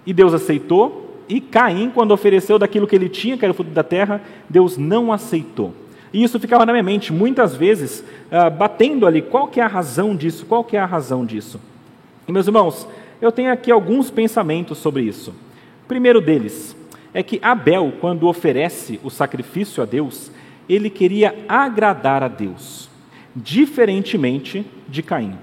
e 0.05 0.13
Deus 0.13 0.33
aceitou? 0.33 1.23
E 1.29 1.39
Caim, 1.39 1.89
quando 1.89 2.11
ofereceu 2.11 2.59
daquilo 2.59 2.85
que 2.85 2.95
ele 2.95 3.07
tinha, 3.07 3.37
que 3.37 3.45
era 3.45 3.51
o 3.51 3.55
fruto 3.55 3.71
da 3.71 3.83
terra, 3.83 4.21
Deus 4.49 4.77
não 4.77 5.13
aceitou. 5.13 5.73
E 6.13 6.23
isso 6.23 6.37
ficava 6.39 6.65
na 6.65 6.73
minha 6.73 6.83
mente, 6.83 7.13
muitas 7.13 7.55
vezes, 7.55 8.03
ah, 8.29 8.49
batendo 8.49 9.07
ali, 9.07 9.21
qual 9.21 9.47
que 9.47 9.61
é 9.61 9.63
a 9.63 9.67
razão 9.67 10.13
disso? 10.13 10.45
Qual 10.45 10.63
que 10.63 10.75
é 10.75 10.79
a 10.81 10.85
razão 10.85 11.25
disso? 11.25 11.59
E, 12.27 12.31
meus 12.33 12.47
irmãos, 12.47 12.85
eu 13.21 13.31
tenho 13.31 13.51
aqui 13.51 13.71
alguns 13.71 14.09
pensamentos 14.09 14.79
sobre 14.79 15.03
isso. 15.03 15.31
O 15.83 15.87
primeiro 15.87 16.19
deles 16.19 16.75
é 17.13 17.21
que 17.21 17.39
Abel, 17.41 17.93
quando 18.01 18.27
oferece 18.27 18.99
o 19.03 19.09
sacrifício 19.09 19.83
a 19.83 19.85
Deus, 19.85 20.31
ele 20.67 20.89
queria 20.89 21.35
agradar 21.47 22.23
a 22.23 22.27
Deus, 22.27 22.89
diferentemente 23.35 24.65
de 24.87 25.03
Caim. 25.03 25.37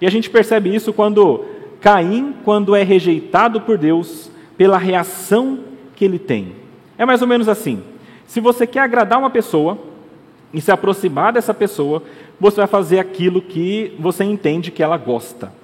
E 0.00 0.06
a 0.06 0.10
gente 0.10 0.30
percebe 0.30 0.74
isso 0.74 0.92
quando 0.92 1.44
Caim, 1.80 2.34
quando 2.44 2.74
é 2.74 2.82
rejeitado 2.82 3.60
por 3.60 3.78
Deus, 3.78 4.30
pela 4.56 4.78
reação 4.78 5.60
que 5.94 6.04
ele 6.04 6.18
tem. 6.18 6.52
É 6.98 7.04
mais 7.04 7.22
ou 7.22 7.28
menos 7.28 7.48
assim: 7.48 7.82
se 8.26 8.40
você 8.40 8.66
quer 8.66 8.80
agradar 8.80 9.18
uma 9.18 9.30
pessoa 9.30 9.78
e 10.52 10.60
se 10.60 10.72
aproximar 10.72 11.32
dessa 11.32 11.54
pessoa, 11.54 12.02
você 12.38 12.56
vai 12.56 12.66
fazer 12.66 12.98
aquilo 12.98 13.42
que 13.42 13.94
você 13.98 14.24
entende 14.24 14.70
que 14.70 14.82
ela 14.82 14.96
gosta. 14.96 15.59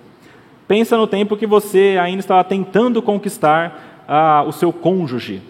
Pensa 0.68 0.96
no 0.96 1.06
tempo 1.06 1.36
que 1.36 1.46
você 1.46 1.96
ainda 2.00 2.20
estava 2.20 2.42
tentando 2.42 3.00
conquistar 3.00 4.04
ah, 4.08 4.44
o 4.46 4.52
seu 4.52 4.72
cônjuge. 4.72 5.40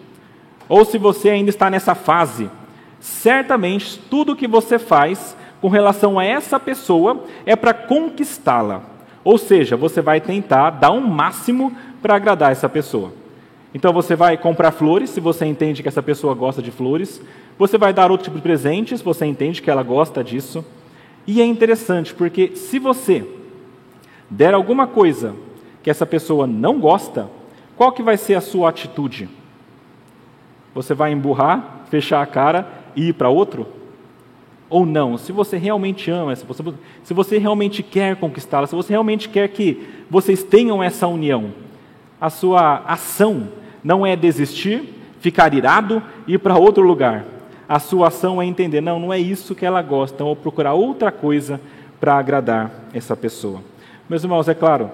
Ou 0.68 0.84
se 0.84 0.98
você 0.98 1.30
ainda 1.30 1.50
está 1.50 1.70
nessa 1.70 1.94
fase, 1.94 2.50
certamente 3.00 3.98
tudo 4.10 4.36
que 4.36 4.46
você 4.46 4.78
faz 4.78 5.36
com 5.60 5.68
relação 5.68 6.18
a 6.18 6.24
essa 6.24 6.60
pessoa 6.60 7.24
é 7.46 7.56
para 7.56 7.72
conquistá-la. 7.72 8.82
Ou 9.24 9.38
seja, 9.38 9.76
você 9.76 10.00
vai 10.00 10.20
tentar 10.20 10.70
dar 10.70 10.90
um 10.90 11.00
máximo 11.00 11.72
para 12.02 12.14
agradar 12.14 12.52
essa 12.52 12.68
pessoa. 12.68 13.12
Então 13.74 13.92
você 13.92 14.14
vai 14.14 14.36
comprar 14.36 14.70
flores, 14.70 15.10
se 15.10 15.20
você 15.20 15.44
entende 15.44 15.82
que 15.82 15.88
essa 15.88 16.02
pessoa 16.02 16.34
gosta 16.34 16.62
de 16.62 16.70
flores. 16.70 17.20
Você 17.58 17.76
vai 17.76 17.92
dar 17.92 18.10
outro 18.10 18.24
tipo 18.24 18.36
de 18.36 18.42
presente, 18.42 18.96
se 18.96 19.02
você 19.02 19.26
entende 19.26 19.62
que 19.62 19.70
ela 19.70 19.82
gosta 19.82 20.22
disso. 20.22 20.64
E 21.26 21.40
é 21.40 21.44
interessante, 21.44 22.14
porque 22.14 22.52
se 22.54 22.78
você 22.78 23.26
der 24.30 24.54
alguma 24.54 24.86
coisa 24.86 25.34
que 25.82 25.90
essa 25.90 26.06
pessoa 26.06 26.46
não 26.46 26.80
gosta, 26.80 27.28
qual 27.76 27.92
que 27.92 28.02
vai 28.02 28.16
ser 28.16 28.34
a 28.34 28.40
sua 28.40 28.70
atitude? 28.70 29.28
Você 30.74 30.94
vai 30.94 31.12
emburrar, 31.12 31.84
fechar 31.90 32.22
a 32.22 32.26
cara 32.26 32.68
e 32.94 33.08
ir 33.08 33.12
para 33.12 33.28
outro? 33.28 33.66
Ou 34.68 34.84
não? 34.84 35.16
Se 35.16 35.30
você 35.30 35.56
realmente 35.56 36.10
ama 36.10 36.32
essa 36.32 36.44
pessoa, 36.44 36.74
se 37.04 37.14
você 37.14 37.38
realmente 37.38 37.82
quer 37.82 38.16
conquistá-la, 38.16 38.66
se 38.66 38.74
você 38.74 38.92
realmente 38.92 39.28
quer 39.28 39.48
que 39.48 39.86
vocês 40.10 40.42
tenham 40.42 40.82
essa 40.82 41.06
união, 41.06 41.52
a 42.20 42.30
sua 42.30 42.82
ação 42.86 43.48
não 43.84 44.04
é 44.04 44.16
desistir, 44.16 44.92
ficar 45.20 45.54
irado 45.54 46.02
e 46.26 46.34
ir 46.34 46.38
para 46.38 46.58
outro 46.58 46.82
lugar. 46.82 47.24
A 47.68 47.78
sua 47.78 48.08
ação 48.08 48.40
é 48.40 48.46
entender, 48.46 48.80
não, 48.80 48.98
não 48.98 49.12
é 49.12 49.18
isso 49.18 49.54
que 49.54 49.66
ela 49.66 49.82
gosta, 49.82 50.16
então 50.16 50.26
vou 50.26 50.36
procurar 50.36 50.74
outra 50.74 51.12
coisa 51.12 51.60
para 52.00 52.16
agradar 52.16 52.70
essa 52.92 53.16
pessoa. 53.16 53.60
Meus 54.08 54.22
irmãos, 54.22 54.46
é 54.48 54.54
claro, 54.54 54.88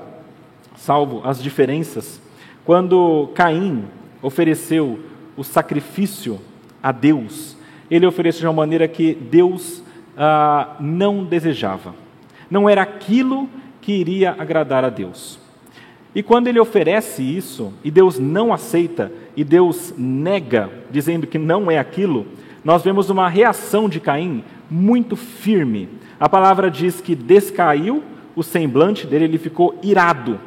salvo 0.75 1.21
as 1.23 1.43
diferenças, 1.43 2.19
quando 2.65 3.29
Caim 3.35 3.85
ofereceu 4.23 5.01
o 5.37 5.45
sacrifício 5.45 6.41
a 6.83 6.93
Deus, 6.93 7.55
ele 7.91 8.07
ofereceu 8.07 8.41
de 8.41 8.47
uma 8.47 8.55
maneira 8.55 8.89
que 8.89 9.13
Deus 9.15 9.83
ah, 10.17 10.77
não 10.81 11.25
desejava. 11.25 11.95
Não 12.51 12.67
era 12.71 12.81
aquilo 12.81 13.51
que 13.83 13.93
iria 13.93 14.35
agradar 14.39 14.83
a 14.83 14.89
Deus. 14.89 15.39
E 16.15 16.23
quando 16.23 16.47
ele 16.47 16.59
oferece 16.59 17.23
isso, 17.23 17.71
e 17.85 17.91
Deus 17.91 18.19
não 18.19 18.51
aceita, 18.51 19.13
e 19.37 19.45
Deus 19.45 19.93
nega, 19.95 20.71
dizendo 20.91 21.27
que 21.27 21.37
não 21.37 21.71
é 21.71 21.79
aquilo, 21.79 22.27
nós 22.65 22.83
vemos 22.83 23.11
uma 23.11 23.29
reação 23.29 23.91
de 23.91 24.01
Caim 24.01 24.43
muito 24.71 25.17
firme. 25.17 25.91
A 26.19 26.31
palavra 26.31 26.71
diz 26.71 26.99
que 26.99 27.15
descaiu 27.15 28.03
o 28.35 28.43
semblante 28.43 29.07
dele, 29.07 29.25
ele 29.25 29.39
ficou 29.39 29.79
irado. 29.83 30.41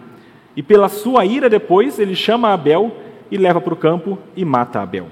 E 0.56 0.64
pela 0.64 0.90
sua 0.90 1.26
ira 1.26 1.50
depois, 1.50 2.00
ele 2.00 2.16
chama 2.16 2.54
Abel 2.54 2.96
e 3.30 3.38
leva 3.38 3.60
para 3.60 3.74
o 3.74 3.78
campo 3.78 4.18
e 4.36 4.46
mata 4.46 4.82
Abel. 4.82 5.08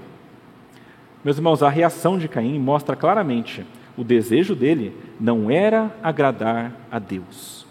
Meus 1.24 1.38
irmãos, 1.38 1.64
a 1.64 1.70
reação 1.70 2.18
de 2.18 2.28
Caim 2.28 2.60
mostra 2.60 2.96
claramente 2.96 3.66
o 3.98 4.04
desejo 4.04 4.56
dele 4.56 4.96
não 5.20 5.50
era 5.52 5.92
agradar 6.02 6.74
a 6.92 6.98
Deus. 7.00 7.66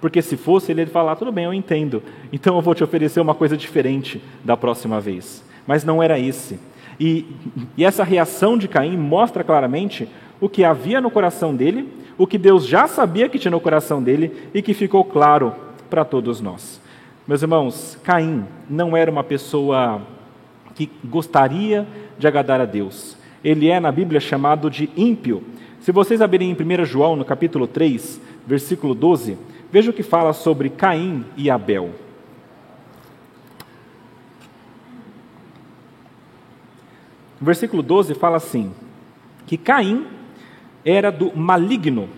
Porque 0.00 0.22
se 0.22 0.36
fosse, 0.36 0.72
ele 0.72 0.82
ia 0.82 0.86
falar: 0.86 1.16
tudo 1.16 1.32
bem, 1.32 1.44
eu 1.44 1.54
entendo, 1.54 2.02
então 2.32 2.56
eu 2.56 2.62
vou 2.62 2.74
te 2.74 2.84
oferecer 2.84 3.20
uma 3.20 3.34
coisa 3.34 3.56
diferente 3.56 4.22
da 4.44 4.56
próxima 4.56 5.00
vez. 5.00 5.44
Mas 5.66 5.84
não 5.84 6.02
era 6.02 6.18
esse. 6.18 6.58
E, 6.98 7.26
e 7.76 7.84
essa 7.84 8.04
reação 8.04 8.56
de 8.56 8.68
Caim 8.68 8.96
mostra 8.96 9.42
claramente 9.42 10.08
o 10.40 10.48
que 10.48 10.64
havia 10.64 11.00
no 11.00 11.10
coração 11.10 11.54
dele 11.54 12.00
o 12.20 12.26
que 12.26 12.36
Deus 12.36 12.66
já 12.66 12.86
sabia 12.86 13.30
que 13.30 13.38
tinha 13.38 13.50
no 13.50 13.58
coração 13.58 14.02
dele 14.02 14.50
e 14.52 14.60
que 14.60 14.74
ficou 14.74 15.02
claro 15.02 15.54
para 15.88 16.04
todos 16.04 16.38
nós. 16.38 16.78
Meus 17.26 17.40
irmãos, 17.40 17.98
Caim 18.04 18.44
não 18.68 18.94
era 18.94 19.10
uma 19.10 19.24
pessoa 19.24 20.02
que 20.74 20.90
gostaria 21.02 21.86
de 22.18 22.26
agradar 22.26 22.60
a 22.60 22.66
Deus. 22.66 23.16
Ele 23.42 23.70
é 23.70 23.80
na 23.80 23.90
Bíblia 23.90 24.20
chamado 24.20 24.68
de 24.68 24.90
ímpio. 24.94 25.42
Se 25.80 25.92
vocês 25.92 26.20
abrirem 26.20 26.50
em 26.50 26.82
1 26.82 26.84
João, 26.84 27.16
no 27.16 27.24
capítulo 27.24 27.66
3, 27.66 28.20
versículo 28.46 28.94
12, 28.94 29.38
veja 29.72 29.90
o 29.90 29.94
que 29.94 30.02
fala 30.02 30.34
sobre 30.34 30.68
Caim 30.68 31.24
e 31.38 31.48
Abel. 31.48 31.88
Versículo 37.40 37.82
12 37.82 38.12
fala 38.12 38.36
assim: 38.36 38.70
que 39.46 39.56
Caim 39.56 40.19
era 40.84 41.10
do 41.10 41.36
maligno 41.36 42.08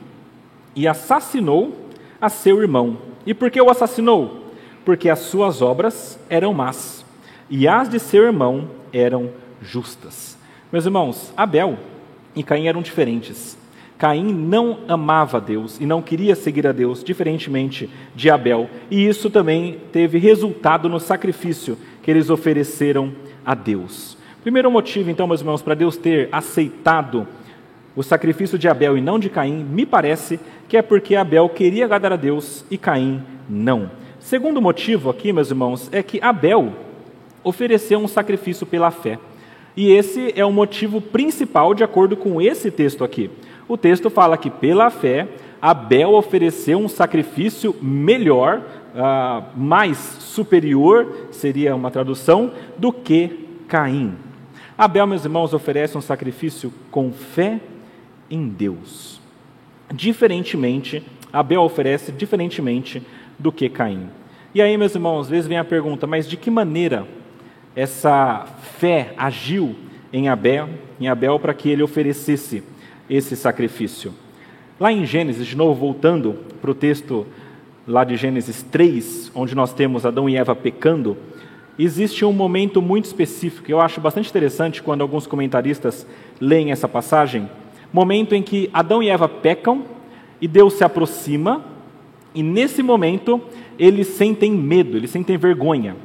e 0.75 0.87
assassinou 0.89 1.77
a 2.21 2.29
seu 2.29 2.61
irmão. 2.61 2.99
E 3.27 3.35
por 3.35 3.51
que 3.51 3.61
o 3.61 3.71
assassinou? 3.71 4.47
Porque 4.85 5.09
as 5.09 5.21
suas 5.21 5.63
obras 5.63 6.19
eram 6.29 6.53
más 6.53 7.05
e 7.51 7.69
as 7.69 7.89
de 7.89 8.01
seu 8.01 8.25
irmão 8.25 8.69
eram 8.93 9.31
justas. 9.61 10.39
Meus 10.73 10.87
irmãos, 10.87 11.33
Abel 11.37 11.79
e 12.35 12.43
Caim 12.43 12.67
eram 12.67 12.81
diferentes. 12.81 13.59
Caim 13.99 14.33
não 14.33 14.79
amava 14.89 15.41
Deus 15.41 15.79
e 15.79 15.87
não 15.87 16.03
queria 16.03 16.35
seguir 16.35 16.67
a 16.67 16.73
Deus, 16.73 17.05
diferentemente 17.05 17.89
de 18.17 18.31
Abel, 18.31 18.69
e 18.91 19.07
isso 19.07 19.31
também 19.31 19.79
teve 19.93 20.19
resultado 20.19 20.89
no 20.89 20.99
sacrifício 20.99 21.79
que 22.03 22.11
eles 22.11 22.31
ofereceram 22.31 23.13
a 23.45 23.55
Deus. 23.55 24.17
Primeiro 24.43 24.71
motivo, 24.71 25.09
então, 25.09 25.27
meus 25.27 25.41
irmãos, 25.41 25.63
para 25.63 25.75
Deus 25.75 25.97
ter 25.97 26.29
aceitado 26.33 27.29
o 27.95 28.03
sacrifício 28.03 28.59
de 28.59 28.69
Abel 28.69 28.97
e 28.97 29.01
não 29.01 29.19
de 29.19 29.29
Caim, 29.29 29.65
me 29.65 29.85
parece 29.85 30.41
que 30.69 30.77
é 30.77 30.83
porque 30.83 31.15
Abel 31.15 31.49
queria 31.49 31.85
agradar 31.85 32.13
a 32.13 32.17
Deus 32.17 32.65
e 32.71 32.79
Caim 32.79 33.23
não. 33.49 33.91
Segundo 34.19 34.63
motivo 34.63 35.11
aqui, 35.11 35.33
meus 35.33 35.51
irmãos, 35.51 35.89
é 35.93 36.03
que 36.03 36.21
Abel 36.23 36.73
ofereceu 37.45 37.99
um 37.99 38.09
sacrifício 38.09 38.65
pela 38.65 38.91
fé. 38.91 39.19
E 39.77 39.91
esse 39.91 40.33
é 40.37 40.45
o 40.45 40.53
motivo 40.53 41.01
principal 41.01 41.75
de 41.75 41.83
acordo 41.83 42.17
com 42.17 42.41
esse 42.41 42.71
texto 42.71 43.05
aqui. 43.05 43.31
O 43.67 43.77
texto 43.77 44.11
fala 44.11 44.37
que 44.37 44.51
pela 44.51 44.91
fé 44.91 45.29
Abel 45.61 46.15
ofereceu 46.15 46.79
um 46.79 46.89
sacrifício 46.89 47.75
melhor, 47.81 48.63
uh, 48.95 49.45
mais 49.57 49.97
superior, 49.97 51.29
seria 51.31 51.75
uma 51.77 51.91
tradução, 51.91 52.51
do 52.77 52.93
que 52.93 53.49
Caim. 53.69 54.15
Abel, 54.77 55.07
meus 55.07 55.25
irmãos, 55.25 55.55
oferece 55.55 55.97
um 55.97 56.01
sacrifício 56.01 56.73
com 56.91 57.13
fé 57.13 57.61
em 58.33 58.49
Deus. 58.49 59.21
Diferentemente, 59.93 61.05
Abel 61.31 61.61
oferece 61.61 62.11
diferentemente 62.11 63.03
do 63.39 63.53
que 63.53 63.69
Caim. 63.69 64.09
E 64.55 64.63
aí, 64.63 64.75
meus 64.79 64.95
irmãos, 64.95 65.21
às 65.21 65.29
vezes 65.29 65.47
vem 65.47 65.59
a 65.59 65.65
pergunta, 65.65 66.07
mas 66.07 66.27
de 66.27 66.39
que 66.39 66.51
maneira 66.51 67.07
essa 67.77 68.47
fé 68.79 69.13
agiu 69.19 69.77
em 70.13 70.31
Abel, 70.31 70.69
em 70.99 71.09
Abel 71.09 71.39
para 71.39 71.53
que 71.53 71.69
ele 71.69 71.83
oferecesse 71.83 72.63
esse 73.09 73.37
sacrifício? 73.37 74.15
Lá 74.81 74.91
em 74.91 75.05
Gênesis, 75.05 75.47
de 75.47 75.57
novo 75.57 75.75
voltando 75.75 76.39
para 76.61 76.71
o 76.71 76.75
texto 76.75 77.27
lá 77.87 78.03
de 78.03 78.17
Gênesis 78.17 78.63
3, 78.63 79.31
onde 79.35 79.55
nós 79.55 79.75
temos 79.75 80.07
Adão 80.07 80.29
e 80.29 80.37
Eva 80.37 80.55
pecando, 80.55 81.19
existe 81.79 82.25
um 82.25 82.33
momento 82.33 82.81
muito 82.81 83.05
específico, 83.05 83.71
eu 83.71 83.81
acho 83.81 84.01
bastante 84.01 84.31
interessante 84.31 84.83
quando 84.83 85.03
alguns 85.03 85.27
comentaristas 85.27 86.07
leem 86.41 86.73
essa 86.73 86.89
passagem, 86.89 87.49
momento 87.93 88.35
em 88.35 88.43
que 88.43 88.71
Adão 88.73 89.03
e 89.03 89.09
Eva 89.09 89.29
pecam 89.29 89.85
e 90.41 90.49
Deus 90.49 90.75
se 90.75 90.85
aproxima, 90.85 91.65
e 92.35 92.43
nesse 92.43 92.83
momento 92.83 93.41
eles 93.79 94.09
sentem 94.09 94.53
medo, 94.53 94.97
eles 94.97 95.11
sentem 95.11 95.37
vergonha. 95.37 95.97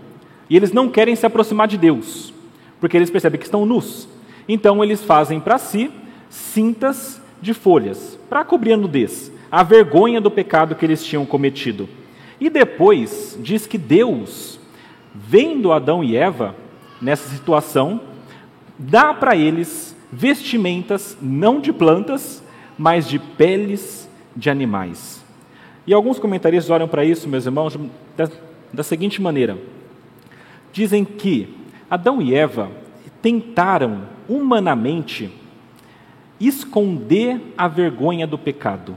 E 0.50 0.56
eles 0.56 0.72
não 0.72 0.89
querem 0.89 1.15
se 1.15 1.25
aproximar 1.25 1.67
de 1.67 1.77
Deus, 1.77 2.34
porque 2.79 2.96
eles 2.96 3.10
percebem 3.10 3.39
que 3.39 3.46
estão 3.46 3.65
nus. 3.65 4.08
Então 4.48 4.84
eles 4.84 5.03
fazem 5.03 5.39
para 5.39 5.58
si 5.58 5.91
cintas 6.29 7.22
de 7.41 7.53
folhas, 7.53 8.20
para 8.29 8.44
cobrir 8.44 8.74
a 8.74 8.77
nudez, 8.77 9.32
a 9.51 9.63
vergonha 9.63 10.22
do 10.22 10.32
pecado 10.32 10.75
que 10.75 10.86
eles 10.86 11.03
tinham 11.03 11.25
cometido. 11.25 11.88
E 12.39 12.50
depois 12.50 13.38
diz 13.41 13.65
que 13.65 13.77
Deus, 13.77 14.60
vendo 15.13 15.72
Adão 15.72 16.03
e 16.03 16.15
Eva 16.15 16.56
nessa 17.01 17.29
situação, 17.29 18.00
dá 18.77 19.13
para 19.13 19.36
eles 19.36 19.97
vestimentas 20.11 21.17
não 21.21 21.59
de 21.59 21.71
plantas, 21.73 22.43
mas 22.77 23.07
de 23.07 23.19
peles 23.19 24.09
de 24.35 24.49
animais. 24.49 25.23
E 25.85 25.93
alguns 25.93 26.19
comentaristas 26.19 26.69
olham 26.69 26.87
para 26.87 27.05
isso, 27.05 27.29
meus 27.29 27.45
irmãos, 27.45 27.77
da, 28.15 28.29
da 28.73 28.83
seguinte 28.83 29.21
maneira: 29.21 29.57
dizem 30.71 31.03
que 31.05 31.55
Adão 31.89 32.21
e 32.21 32.35
Eva 32.35 32.69
tentaram 33.21 34.03
humanamente 34.27 35.31
esconder 36.39 37.53
a 37.57 37.67
vergonha 37.67 38.27
do 38.27 38.37
pecado, 38.37 38.95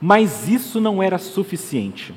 mas 0.00 0.48
isso 0.48 0.80
não 0.80 1.02
era 1.02 1.18
suficiente. 1.18 2.14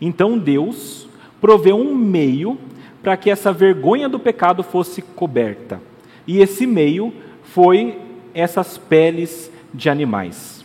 Então 0.00 0.38
Deus 0.38 1.08
proveu 1.40 1.76
um 1.76 1.94
meio 1.94 2.58
para 3.02 3.16
que 3.16 3.30
essa 3.30 3.52
vergonha 3.52 4.08
do 4.08 4.18
pecado 4.18 4.62
fosse 4.62 5.00
coberta. 5.00 5.80
E 6.26 6.38
esse 6.38 6.66
meio 6.66 7.12
foi 7.56 7.98
essas 8.34 8.76
peles 8.76 9.50
de 9.72 9.88
animais. 9.88 10.62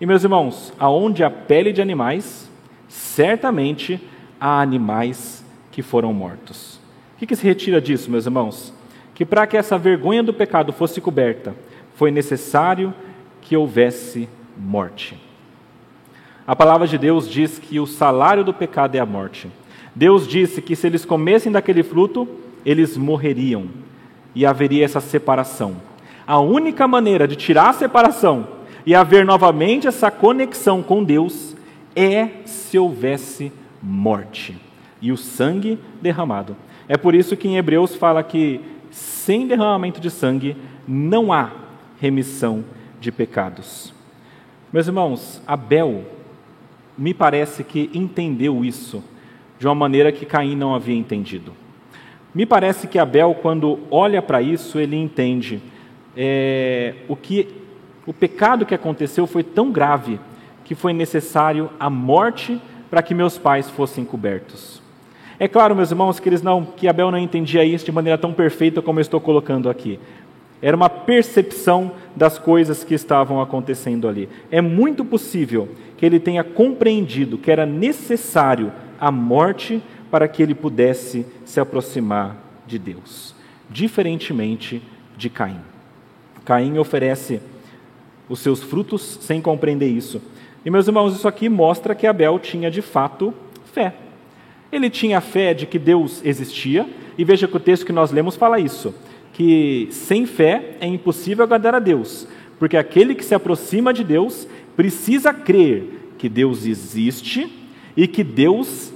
E 0.00 0.06
meus 0.06 0.22
irmãos, 0.22 0.72
aonde 0.78 1.24
há 1.24 1.28
pele 1.28 1.72
de 1.72 1.82
animais, 1.82 2.48
certamente 2.88 4.00
há 4.40 4.60
animais 4.60 5.44
que 5.72 5.82
foram 5.82 6.14
mortos. 6.14 6.76
O 7.16 7.18
que, 7.18 7.26
que 7.26 7.34
se 7.34 7.44
retira 7.44 7.80
disso, 7.80 8.08
meus 8.08 8.26
irmãos? 8.26 8.72
Que 9.12 9.24
para 9.24 9.44
que 9.44 9.56
essa 9.56 9.76
vergonha 9.76 10.22
do 10.22 10.32
pecado 10.32 10.72
fosse 10.72 11.00
coberta, 11.00 11.52
foi 11.96 12.12
necessário 12.12 12.94
que 13.42 13.56
houvesse 13.56 14.28
morte. 14.56 15.20
A 16.46 16.54
palavra 16.54 16.86
de 16.86 16.96
Deus 16.96 17.28
diz 17.28 17.58
que 17.58 17.80
o 17.80 17.88
salário 17.88 18.44
do 18.44 18.54
pecado 18.54 18.94
é 18.94 19.00
a 19.00 19.04
morte. 19.04 19.50
Deus 19.96 20.28
disse 20.28 20.62
que 20.62 20.76
se 20.76 20.86
eles 20.86 21.04
comessem 21.04 21.50
daquele 21.50 21.82
fruto, 21.82 22.28
eles 22.64 22.96
morreriam 22.96 23.66
e 24.32 24.46
haveria 24.46 24.84
essa 24.84 25.00
separação. 25.00 25.89
A 26.30 26.38
única 26.38 26.86
maneira 26.86 27.26
de 27.26 27.34
tirar 27.34 27.70
a 27.70 27.72
separação 27.72 28.46
e 28.86 28.94
haver 28.94 29.26
novamente 29.26 29.88
essa 29.88 30.12
conexão 30.12 30.80
com 30.80 31.02
Deus 31.02 31.56
é 31.96 32.28
se 32.44 32.78
houvesse 32.78 33.52
morte 33.82 34.56
e 35.02 35.10
o 35.10 35.16
sangue 35.16 35.76
derramado. 36.00 36.56
É 36.86 36.96
por 36.96 37.16
isso 37.16 37.36
que 37.36 37.48
em 37.48 37.56
Hebreus 37.56 37.96
fala 37.96 38.22
que 38.22 38.60
sem 38.92 39.48
derramamento 39.48 40.00
de 40.00 40.08
sangue 40.08 40.56
não 40.86 41.32
há 41.32 41.50
remissão 42.00 42.64
de 43.00 43.10
pecados. 43.10 43.92
Meus 44.72 44.86
irmãos, 44.86 45.42
Abel 45.44 46.04
me 46.96 47.12
parece 47.12 47.64
que 47.64 47.90
entendeu 47.92 48.64
isso 48.64 49.02
de 49.58 49.66
uma 49.66 49.74
maneira 49.74 50.12
que 50.12 50.24
Caim 50.24 50.54
não 50.54 50.76
havia 50.76 50.94
entendido. 50.94 51.52
Me 52.32 52.46
parece 52.46 52.86
que 52.86 53.00
Abel, 53.00 53.36
quando 53.42 53.80
olha 53.90 54.22
para 54.22 54.40
isso, 54.40 54.78
ele 54.78 54.94
entende 54.94 55.60
é, 56.16 56.94
o 57.08 57.16
que 57.16 57.48
o 58.06 58.12
pecado 58.12 58.66
que 58.66 58.74
aconteceu 58.74 59.26
foi 59.26 59.42
tão 59.42 59.70
grave 59.70 60.18
que 60.64 60.74
foi 60.74 60.92
necessário 60.92 61.70
a 61.78 61.90
morte 61.90 62.60
para 62.90 63.02
que 63.02 63.14
meus 63.14 63.38
pais 63.38 63.70
fossem 63.70 64.04
cobertos. 64.04 64.82
É 65.38 65.48
claro, 65.48 65.74
meus 65.74 65.90
irmãos, 65.90 66.20
que 66.20 66.28
eles 66.28 66.42
não, 66.42 66.64
que 66.64 66.88
Abel 66.88 67.10
não 67.10 67.18
entendia 67.18 67.64
isso 67.64 67.84
de 67.84 67.92
maneira 67.92 68.18
tão 68.18 68.32
perfeita 68.32 68.82
como 68.82 68.98
eu 68.98 69.02
estou 69.02 69.20
colocando 69.20 69.70
aqui. 69.70 69.98
Era 70.60 70.76
uma 70.76 70.90
percepção 70.90 71.92
das 72.14 72.38
coisas 72.38 72.84
que 72.84 72.94
estavam 72.94 73.40
acontecendo 73.40 74.06
ali. 74.06 74.28
É 74.50 74.60
muito 74.60 75.04
possível 75.04 75.68
que 75.96 76.04
ele 76.04 76.20
tenha 76.20 76.44
compreendido 76.44 77.38
que 77.38 77.50
era 77.50 77.64
necessário 77.64 78.70
a 79.00 79.10
morte 79.10 79.82
para 80.10 80.28
que 80.28 80.42
ele 80.42 80.54
pudesse 80.54 81.24
se 81.44 81.58
aproximar 81.58 82.36
de 82.66 82.78
Deus, 82.78 83.34
diferentemente 83.70 84.82
de 85.16 85.30
Caim. 85.30 85.69
Caim 86.50 86.78
oferece 86.78 87.40
os 88.28 88.40
seus 88.40 88.60
frutos 88.60 89.20
sem 89.20 89.40
compreender 89.40 89.86
isso. 89.86 90.20
E, 90.64 90.70
meus 90.70 90.88
irmãos, 90.88 91.14
isso 91.14 91.28
aqui 91.28 91.48
mostra 91.48 91.94
que 91.94 92.08
Abel 92.08 92.40
tinha 92.40 92.68
de 92.68 92.82
fato 92.82 93.32
fé. 93.72 93.94
Ele 94.72 94.90
tinha 94.90 95.20
fé 95.20 95.54
de 95.54 95.64
que 95.64 95.78
Deus 95.78 96.20
existia, 96.24 96.88
e 97.16 97.22
veja 97.22 97.46
que 97.46 97.56
o 97.56 97.60
texto 97.60 97.86
que 97.86 97.92
nós 97.92 98.10
lemos 98.10 98.34
fala 98.34 98.58
isso: 98.58 98.92
que 99.32 99.86
sem 99.92 100.26
fé 100.26 100.72
é 100.80 100.88
impossível 100.88 101.44
agradar 101.44 101.76
a 101.76 101.78
Deus, 101.78 102.26
porque 102.58 102.76
aquele 102.76 103.14
que 103.14 103.24
se 103.24 103.32
aproxima 103.32 103.94
de 103.94 104.02
Deus 104.02 104.48
precisa 104.74 105.32
crer 105.32 105.84
que 106.18 106.28
Deus 106.28 106.66
existe 106.66 107.48
e 107.96 108.08
que 108.08 108.24
Deus 108.24 108.92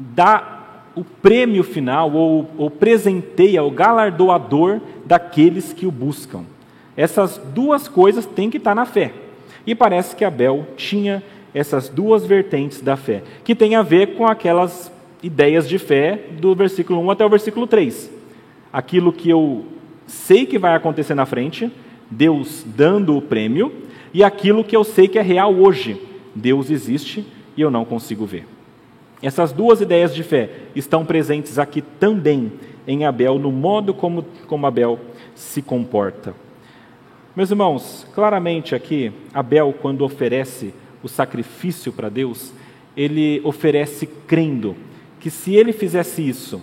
dá 0.00 0.80
o 0.94 1.04
prêmio 1.04 1.62
final, 1.62 2.10
ou, 2.14 2.50
ou 2.56 2.70
presenteia, 2.70 3.62
o 3.62 3.70
galardoador 3.70 4.80
daqueles 5.04 5.74
que 5.74 5.86
o 5.86 5.90
buscam. 5.90 6.55
Essas 6.96 7.38
duas 7.38 7.88
coisas 7.88 8.24
têm 8.24 8.50
que 8.50 8.56
estar 8.56 8.74
na 8.74 8.86
fé. 8.86 9.12
E 9.66 9.74
parece 9.74 10.14
que 10.14 10.24
Abel 10.24 10.66
tinha 10.76 11.22
essas 11.52 11.88
duas 11.88 12.24
vertentes 12.24 12.80
da 12.80 12.96
fé, 12.96 13.22
que 13.42 13.54
tem 13.54 13.74
a 13.74 13.82
ver 13.82 14.14
com 14.14 14.26
aquelas 14.26 14.92
ideias 15.22 15.68
de 15.68 15.78
fé 15.78 16.20
do 16.38 16.54
versículo 16.54 17.00
1 17.00 17.10
até 17.10 17.24
o 17.24 17.30
versículo 17.30 17.66
3. 17.66 18.10
Aquilo 18.72 19.12
que 19.12 19.30
eu 19.30 19.64
sei 20.06 20.46
que 20.46 20.58
vai 20.58 20.74
acontecer 20.74 21.14
na 21.14 21.26
frente, 21.26 21.70
Deus 22.10 22.64
dando 22.64 23.16
o 23.16 23.22
prêmio, 23.22 23.72
e 24.12 24.22
aquilo 24.22 24.62
que 24.62 24.76
eu 24.76 24.84
sei 24.84 25.08
que 25.08 25.18
é 25.18 25.22
real 25.22 25.54
hoje, 25.54 26.00
Deus 26.34 26.70
existe 26.70 27.26
e 27.56 27.60
eu 27.60 27.70
não 27.70 27.84
consigo 27.84 28.24
ver. 28.26 28.46
Essas 29.22 29.50
duas 29.50 29.80
ideias 29.80 30.14
de 30.14 30.22
fé 30.22 30.50
estão 30.74 31.04
presentes 31.04 31.58
aqui 31.58 31.80
também 31.80 32.52
em 32.86 33.04
Abel, 33.04 33.38
no 33.38 33.50
modo 33.50 33.94
como, 33.94 34.24
como 34.46 34.66
Abel 34.66 35.00
se 35.34 35.62
comporta. 35.62 36.34
Meus 37.36 37.50
irmãos, 37.50 38.06
claramente 38.14 38.74
aqui, 38.74 39.12
Abel, 39.34 39.74
quando 39.82 40.00
oferece 40.00 40.72
o 41.02 41.08
sacrifício 41.08 41.92
para 41.92 42.08
Deus, 42.08 42.50
ele 42.96 43.42
oferece 43.44 44.06
crendo 44.26 44.74
que 45.20 45.28
se 45.28 45.54
ele 45.54 45.74
fizesse 45.74 46.26
isso, 46.26 46.62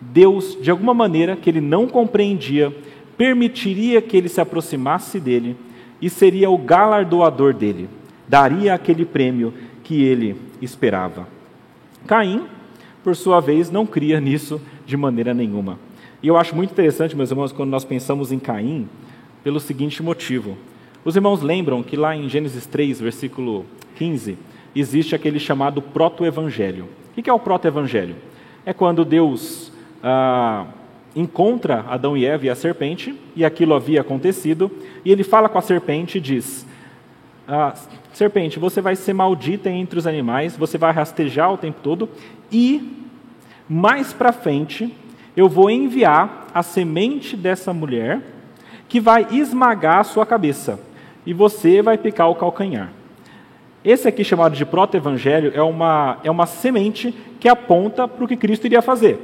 Deus, 0.00 0.56
de 0.58 0.70
alguma 0.70 0.94
maneira 0.94 1.36
que 1.36 1.50
ele 1.50 1.60
não 1.60 1.86
compreendia, 1.86 2.74
permitiria 3.18 4.00
que 4.00 4.16
ele 4.16 4.30
se 4.30 4.40
aproximasse 4.40 5.20
dele 5.20 5.58
e 6.00 6.08
seria 6.08 6.48
o 6.48 6.56
galardoador 6.56 7.52
dele, 7.52 7.86
daria 8.26 8.72
aquele 8.72 9.04
prêmio 9.04 9.52
que 9.82 10.02
ele 10.02 10.36
esperava. 10.62 11.28
Caim, 12.06 12.46
por 13.02 13.14
sua 13.14 13.40
vez, 13.40 13.70
não 13.70 13.84
cria 13.84 14.18
nisso 14.22 14.58
de 14.86 14.96
maneira 14.96 15.34
nenhuma. 15.34 15.78
E 16.22 16.28
eu 16.28 16.38
acho 16.38 16.56
muito 16.56 16.70
interessante, 16.70 17.14
meus 17.14 17.30
irmãos, 17.30 17.52
quando 17.52 17.68
nós 17.68 17.84
pensamos 17.84 18.32
em 18.32 18.38
Caim, 18.38 18.88
pelo 19.44 19.60
seguinte 19.60 20.02
motivo. 20.02 20.56
Os 21.04 21.14
irmãos 21.14 21.42
lembram 21.42 21.82
que 21.82 21.96
lá 21.96 22.16
em 22.16 22.28
Gênesis 22.30 22.64
3, 22.64 22.98
versículo 22.98 23.66
15, 23.96 24.38
existe 24.74 25.14
aquele 25.14 25.38
chamado 25.38 25.82
proto-evangelho. 25.82 26.88
O 27.16 27.22
que 27.22 27.28
é 27.28 27.32
o 27.32 27.38
proto-evangelho? 27.38 28.16
É 28.64 28.72
quando 28.72 29.04
Deus 29.04 29.70
ah, 30.02 30.66
encontra 31.14 31.84
Adão 31.88 32.16
e 32.16 32.24
Eva 32.24 32.46
e 32.46 32.50
a 32.50 32.54
serpente, 32.54 33.14
e 33.36 33.44
aquilo 33.44 33.74
havia 33.74 34.00
acontecido, 34.00 34.70
e 35.04 35.12
ele 35.12 35.22
fala 35.22 35.48
com 35.48 35.58
a 35.58 35.62
serpente 35.62 36.16
e 36.16 36.20
diz: 36.22 36.66
ah, 37.46 37.74
serpente, 38.14 38.58
você 38.58 38.80
vai 38.80 38.96
ser 38.96 39.12
maldita 39.12 39.68
entre 39.68 39.98
os 39.98 40.06
animais, 40.06 40.56
você 40.56 40.78
vai 40.78 40.90
rastejar 40.90 41.52
o 41.52 41.58
tempo 41.58 41.80
todo, 41.82 42.08
e 42.50 43.04
mais 43.68 44.14
para 44.14 44.32
frente 44.32 44.92
eu 45.36 45.48
vou 45.48 45.68
enviar 45.70 46.48
a 46.54 46.62
semente 46.62 47.36
dessa 47.36 47.72
mulher 47.72 48.33
que 48.94 49.00
vai 49.00 49.26
esmagar 49.32 49.98
a 49.98 50.04
sua 50.04 50.24
cabeça, 50.24 50.78
e 51.26 51.34
você 51.34 51.82
vai 51.82 51.98
picar 51.98 52.30
o 52.30 52.34
calcanhar. 52.36 52.92
Esse 53.84 54.06
aqui, 54.06 54.22
chamado 54.22 54.54
de 54.54 54.64
proto-evangelho, 54.64 55.50
é 55.52 55.60
uma, 55.60 56.18
é 56.22 56.30
uma 56.30 56.46
semente 56.46 57.12
que 57.40 57.48
aponta 57.48 58.06
para 58.06 58.24
o 58.24 58.28
que 58.28 58.36
Cristo 58.36 58.66
iria 58.66 58.80
fazer. 58.80 59.18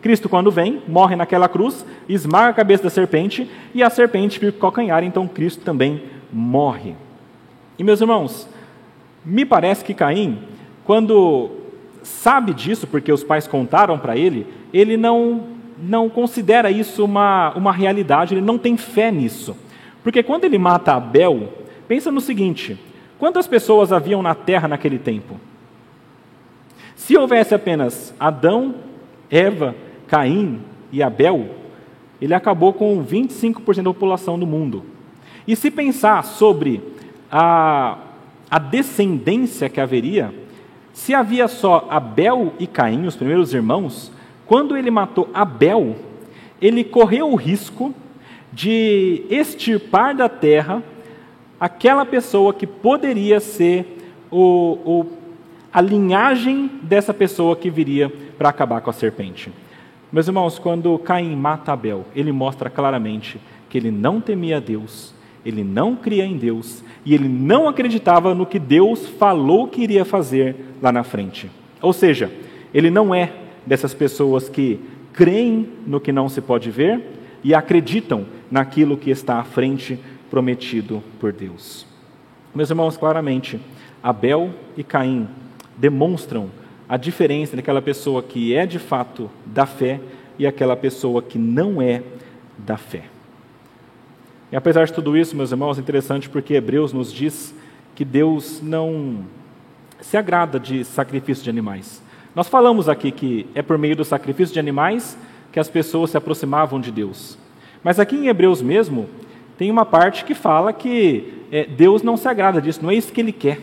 Cristo, 0.00 0.28
quando 0.28 0.48
vem, 0.52 0.80
morre 0.86 1.16
naquela 1.16 1.48
cruz, 1.48 1.84
esmaga 2.08 2.50
a 2.50 2.54
cabeça 2.54 2.84
da 2.84 2.88
serpente 2.88 3.50
e 3.74 3.82
a 3.82 3.90
serpente 3.90 4.38
fica 4.38 4.58
o 4.58 4.60
calcanhar, 4.60 5.02
então 5.02 5.26
Cristo 5.26 5.64
também 5.64 6.04
morre. 6.32 6.94
E 7.76 7.82
meus 7.82 8.00
irmãos, 8.00 8.48
me 9.24 9.44
parece 9.44 9.84
que 9.84 9.92
Caim, 9.92 10.38
quando 10.84 11.50
sabe 12.00 12.54
disso, 12.54 12.86
porque 12.86 13.12
os 13.12 13.24
pais 13.24 13.48
contaram 13.48 13.98
para 13.98 14.16
ele, 14.16 14.46
ele 14.72 14.96
não, 14.96 15.55
não 15.78 16.08
considera 16.08 16.70
isso 16.70 17.04
uma, 17.04 17.52
uma 17.54 17.72
realidade, 17.72 18.34
ele 18.34 18.40
não 18.40 18.58
tem 18.58 18.76
fé 18.76 19.10
nisso. 19.10 19.56
Porque 20.02 20.22
quando 20.22 20.44
ele 20.44 20.58
mata 20.58 20.94
Abel, 20.94 21.52
pensa 21.88 22.10
no 22.10 22.20
seguinte: 22.20 22.78
quantas 23.18 23.46
pessoas 23.46 23.92
haviam 23.92 24.22
na 24.22 24.34
terra 24.34 24.68
naquele 24.68 24.98
tempo? 24.98 25.40
Se 26.94 27.16
houvesse 27.16 27.54
apenas 27.54 28.14
Adão, 28.18 28.74
Eva 29.30 29.74
Caim 30.08 30.60
e 30.90 31.02
Abel, 31.02 31.50
ele 32.20 32.34
acabou 32.34 32.72
com 32.72 33.04
25% 33.04 33.76
da 33.76 33.92
população 33.92 34.38
do 34.38 34.46
mundo. 34.46 34.84
E 35.46 35.54
se 35.54 35.70
pensar 35.70 36.24
sobre 36.24 36.82
a, 37.30 37.98
a 38.50 38.58
descendência 38.58 39.68
que 39.68 39.80
haveria, 39.80 40.32
se 40.92 41.14
havia 41.14 41.46
só 41.46 41.86
Abel 41.90 42.54
e 42.58 42.66
Caim, 42.66 43.06
os 43.06 43.16
primeiros 43.16 43.52
irmãos, 43.52 44.10
quando 44.46 44.76
ele 44.76 44.90
matou 44.90 45.28
Abel, 45.34 45.96
ele 46.60 46.84
correu 46.84 47.30
o 47.30 47.36
risco 47.36 47.94
de 48.52 49.24
extirpar 49.28 50.14
da 50.14 50.28
terra 50.28 50.82
aquela 51.58 52.04
pessoa 52.04 52.54
que 52.54 52.66
poderia 52.66 53.40
ser 53.40 53.98
o, 54.30 54.78
o, 54.84 55.06
a 55.72 55.80
linhagem 55.80 56.70
dessa 56.82 57.12
pessoa 57.12 57.56
que 57.56 57.70
viria 57.70 58.10
para 58.38 58.48
acabar 58.48 58.80
com 58.80 58.90
a 58.90 58.92
serpente. 58.92 59.52
Meus 60.12 60.28
irmãos, 60.28 60.58
quando 60.58 60.98
Caim 60.98 61.34
mata 61.34 61.72
Abel, 61.72 62.06
ele 62.14 62.32
mostra 62.32 62.70
claramente 62.70 63.40
que 63.68 63.76
ele 63.76 63.90
não 63.90 64.20
temia 64.20 64.60
Deus, 64.60 65.12
ele 65.44 65.64
não 65.64 65.96
cria 65.96 66.24
em 66.24 66.36
Deus 66.36 66.82
e 67.04 67.14
ele 67.14 67.28
não 67.28 67.68
acreditava 67.68 68.34
no 68.34 68.46
que 68.46 68.58
Deus 68.58 69.06
falou 69.06 69.66
que 69.68 69.82
iria 69.82 70.04
fazer 70.04 70.56
lá 70.80 70.92
na 70.92 71.02
frente. 71.02 71.50
Ou 71.82 71.92
seja, 71.92 72.30
ele 72.72 72.90
não 72.90 73.14
é 73.14 73.30
dessas 73.66 73.92
pessoas 73.92 74.48
que 74.48 74.80
creem 75.12 75.68
no 75.86 76.00
que 76.00 76.12
não 76.12 76.28
se 76.28 76.40
pode 76.40 76.70
ver 76.70 77.02
e 77.42 77.54
acreditam 77.54 78.26
naquilo 78.50 78.96
que 78.96 79.10
está 79.10 79.38
à 79.38 79.44
frente 79.44 79.98
prometido 80.30 81.02
por 81.18 81.32
Deus. 81.32 81.86
Meus 82.54 82.70
irmãos, 82.70 82.96
claramente, 82.96 83.60
Abel 84.02 84.50
e 84.76 84.84
Caim 84.84 85.28
demonstram 85.76 86.50
a 86.88 86.96
diferença 86.96 87.56
daquela 87.56 87.82
pessoa 87.82 88.22
que 88.22 88.54
é 88.54 88.64
de 88.64 88.78
fato 88.78 89.30
da 89.44 89.66
fé 89.66 90.00
e 90.38 90.46
aquela 90.46 90.76
pessoa 90.76 91.20
que 91.22 91.38
não 91.38 91.82
é 91.82 92.02
da 92.56 92.76
fé. 92.76 93.04
E 94.50 94.56
apesar 94.56 94.84
de 94.86 94.92
tudo 94.92 95.16
isso, 95.16 95.34
meus 95.34 95.50
irmãos, 95.50 95.76
é 95.76 95.80
interessante 95.80 96.28
porque 96.28 96.54
Hebreus 96.54 96.92
nos 96.92 97.12
diz 97.12 97.54
que 97.94 98.04
Deus 98.04 98.60
não 98.62 99.24
se 100.00 100.16
agrada 100.16 100.60
de 100.60 100.84
sacrifício 100.84 101.42
de 101.42 101.50
animais. 101.50 102.02
Nós 102.36 102.48
falamos 102.48 102.86
aqui 102.86 103.10
que 103.10 103.46
é 103.54 103.62
por 103.62 103.78
meio 103.78 103.96
do 103.96 104.04
sacrifício 104.04 104.52
de 104.52 104.60
animais 104.60 105.16
que 105.50 105.58
as 105.58 105.70
pessoas 105.70 106.10
se 106.10 106.18
aproximavam 106.18 106.78
de 106.78 106.92
Deus. 106.92 107.38
Mas 107.82 107.98
aqui 107.98 108.14
em 108.14 108.28
Hebreus 108.28 108.60
mesmo, 108.60 109.08
tem 109.56 109.70
uma 109.70 109.86
parte 109.86 110.22
que 110.22 110.34
fala 110.34 110.70
que 110.70 111.32
é, 111.50 111.64
Deus 111.64 112.02
não 112.02 112.14
se 112.14 112.28
agrada 112.28 112.60
disso, 112.60 112.80
não 112.82 112.90
é 112.90 112.94
isso 112.94 113.10
que 113.10 113.22
ele 113.22 113.32
quer. 113.32 113.58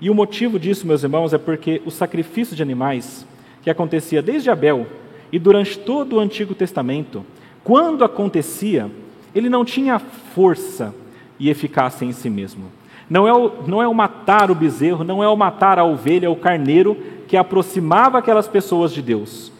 E 0.00 0.08
o 0.08 0.14
motivo 0.14 0.60
disso, 0.60 0.86
meus 0.86 1.02
irmãos, 1.02 1.34
é 1.34 1.38
porque 1.38 1.82
o 1.84 1.90
sacrifício 1.90 2.54
de 2.54 2.62
animais, 2.62 3.26
que 3.62 3.68
acontecia 3.68 4.22
desde 4.22 4.48
Abel 4.48 4.86
e 5.32 5.40
durante 5.40 5.76
todo 5.76 6.14
o 6.14 6.20
Antigo 6.20 6.54
Testamento, 6.54 7.26
quando 7.64 8.04
acontecia, 8.04 8.88
ele 9.34 9.48
não 9.48 9.64
tinha 9.64 9.98
força 9.98 10.94
e 11.36 11.50
eficácia 11.50 12.04
em 12.04 12.12
si 12.12 12.30
mesmo. 12.30 12.77
Não 13.08 13.26
é, 13.26 13.32
o, 13.32 13.62
não 13.66 13.82
é 13.82 13.88
o 13.88 13.94
matar 13.94 14.50
o 14.50 14.54
bezerro, 14.54 15.02
não 15.02 15.22
é 15.22 15.28
o 15.28 15.36
matar 15.36 15.78
a 15.78 15.84
ovelha, 15.84 16.30
o 16.30 16.36
carneiro, 16.36 16.96
que 17.26 17.36
aproximava 17.36 18.18
aquelas 18.18 18.46
pessoas 18.46 18.92
de 18.92 19.00
Deus. 19.00 19.50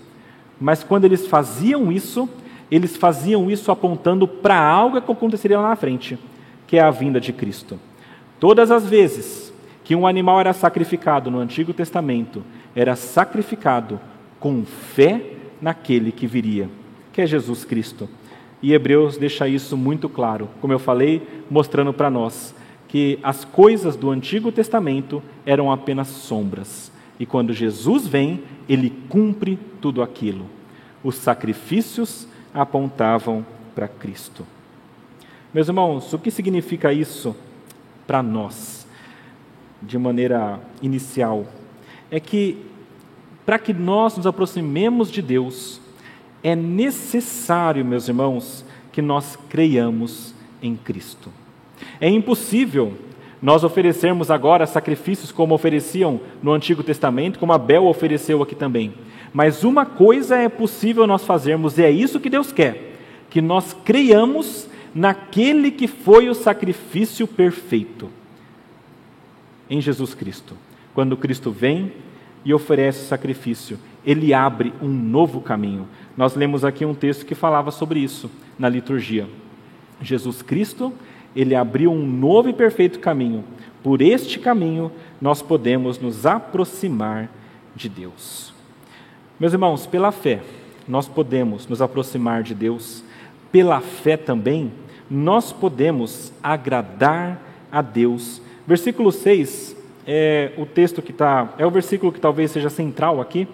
Mas 0.60 0.82
quando 0.84 1.04
eles 1.04 1.26
faziam 1.26 1.90
isso, 1.90 2.28
eles 2.70 2.96
faziam 2.96 3.50
isso 3.50 3.70
apontando 3.70 4.28
para 4.28 4.58
algo 4.60 5.00
que 5.00 5.12
aconteceria 5.12 5.58
lá 5.58 5.70
na 5.70 5.76
frente, 5.76 6.18
que 6.66 6.76
é 6.76 6.80
a 6.80 6.90
vinda 6.90 7.20
de 7.20 7.32
Cristo. 7.32 7.78
Todas 8.38 8.70
as 8.70 8.86
vezes 8.86 9.52
que 9.82 9.96
um 9.96 10.06
animal 10.06 10.38
era 10.38 10.52
sacrificado 10.52 11.30
no 11.30 11.38
Antigo 11.38 11.72
Testamento, 11.72 12.44
era 12.76 12.94
sacrificado 12.94 13.98
com 14.38 14.64
fé 14.64 15.22
naquele 15.60 16.12
que 16.12 16.26
viria, 16.26 16.68
que 17.12 17.22
é 17.22 17.26
Jesus 17.26 17.64
Cristo. 17.64 18.08
E 18.62 18.74
Hebreus 18.74 19.16
deixa 19.16 19.48
isso 19.48 19.76
muito 19.76 20.08
claro, 20.08 20.48
como 20.60 20.72
eu 20.72 20.78
falei, 20.78 21.26
mostrando 21.50 21.92
para 21.92 22.10
nós 22.10 22.54
que 22.88 23.18
as 23.22 23.44
coisas 23.44 23.94
do 23.94 24.10
Antigo 24.10 24.50
Testamento 24.50 25.22
eram 25.46 25.70
apenas 25.70 26.08
sombras, 26.08 26.90
e 27.20 27.26
quando 27.26 27.52
Jesus 27.52 28.06
vem, 28.06 28.42
ele 28.68 28.90
cumpre 29.08 29.58
tudo 29.80 30.02
aquilo. 30.02 30.46
Os 31.04 31.16
sacrifícios 31.16 32.26
apontavam 32.52 33.44
para 33.74 33.86
Cristo. 33.86 34.46
Meus 35.52 35.68
irmãos, 35.68 36.12
o 36.12 36.18
que 36.18 36.30
significa 36.30 36.92
isso 36.92 37.36
para 38.06 38.22
nós? 38.22 38.78
de 39.80 39.98
maneira 39.98 40.60
inicial, 40.82 41.46
é 42.10 42.18
que 42.18 42.64
para 43.46 43.58
que 43.58 43.72
nós 43.72 44.16
nos 44.16 44.26
aproximemos 44.26 45.10
de 45.10 45.22
Deus, 45.22 45.80
é 46.42 46.54
necessário, 46.54 47.84
meus 47.84 48.08
irmãos, 48.08 48.64
que 48.92 49.00
nós 49.00 49.38
creiamos 49.48 50.34
em 50.60 50.76
Cristo. 50.76 51.30
É 52.00 52.08
impossível 52.08 52.94
nós 53.40 53.62
oferecermos 53.62 54.30
agora 54.30 54.66
sacrifícios 54.66 55.30
como 55.30 55.54
ofereciam 55.54 56.20
no 56.42 56.52
Antigo 56.52 56.82
Testamento, 56.82 57.38
como 57.38 57.52
Abel 57.52 57.86
ofereceu 57.86 58.42
aqui 58.42 58.54
também. 58.54 58.92
Mas 59.32 59.62
uma 59.62 59.86
coisa 59.86 60.36
é 60.36 60.48
possível 60.48 61.06
nós 61.06 61.24
fazermos, 61.24 61.78
e 61.78 61.84
é 61.84 61.90
isso 61.90 62.20
que 62.20 62.30
Deus 62.30 62.50
quer: 62.50 62.96
que 63.30 63.40
nós 63.40 63.76
creiamos 63.84 64.68
naquele 64.94 65.70
que 65.70 65.86
foi 65.86 66.28
o 66.28 66.34
sacrifício 66.34 67.26
perfeito 67.26 68.10
em 69.70 69.80
Jesus 69.80 70.14
Cristo. 70.14 70.56
Quando 70.94 71.16
Cristo 71.16 71.50
vem 71.50 71.92
e 72.44 72.54
oferece 72.54 73.04
o 73.04 73.06
sacrifício, 73.06 73.78
ele 74.04 74.32
abre 74.32 74.72
um 74.80 74.88
novo 74.88 75.40
caminho. 75.40 75.86
Nós 76.16 76.34
lemos 76.34 76.64
aqui 76.64 76.84
um 76.84 76.94
texto 76.94 77.26
que 77.26 77.34
falava 77.34 77.70
sobre 77.70 78.00
isso 78.00 78.30
na 78.58 78.68
liturgia. 78.68 79.28
Jesus 80.00 80.42
Cristo, 80.42 80.92
ele 81.34 81.54
abriu 81.54 81.92
um 81.92 82.06
novo 82.06 82.48
e 82.48 82.52
perfeito 82.52 82.98
caminho. 82.98 83.44
Por 83.82 84.02
este 84.02 84.38
caminho 84.38 84.90
nós 85.20 85.42
podemos 85.42 85.98
nos 85.98 86.26
aproximar 86.26 87.30
de 87.74 87.88
Deus. 87.88 88.52
Meus 89.38 89.52
irmãos, 89.52 89.86
pela 89.86 90.10
fé, 90.10 90.40
nós 90.86 91.06
podemos 91.06 91.66
nos 91.66 91.80
aproximar 91.80 92.42
de 92.42 92.54
Deus. 92.54 93.04
Pela 93.52 93.80
fé 93.80 94.16
também, 94.16 94.72
nós 95.10 95.52
podemos 95.52 96.32
agradar 96.42 97.40
a 97.70 97.80
Deus 97.80 98.42
Versículo 98.68 99.10
6 99.10 99.74
é 100.06 100.52
o 100.58 100.66
texto 100.66 101.00
que 101.00 101.10
está, 101.10 101.54
é 101.56 101.64
o 101.64 101.70
versículo 101.70 102.12
que 102.12 102.20
talvez 102.20 102.50
seja 102.50 102.68
central 102.68 103.18
aqui, 103.18 103.48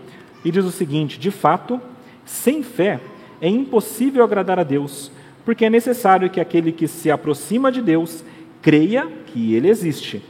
e 0.45 0.51
diz 0.51 0.65
o 0.65 0.73
seguinte: 0.73 1.21
De 1.21 1.31
fato, 1.31 1.81
sem 2.25 2.65
fé 2.65 2.99
é 3.41 3.49
impossível 3.49 4.25
agradar 4.25 4.59
a 4.59 4.65
Deus, 4.65 5.13
porque 5.45 5.65
é 5.65 5.71
necessário 5.71 6.31
que 6.31 6.41
aquele 6.41 6.73
que 6.73 6.89
se 6.89 7.11
aproxima 7.11 7.71
de 7.71 7.83
Deus 7.83 8.25
creia 8.63 9.07
que 9.27 9.55
Ele 9.55 9.69
existe 9.69 10.23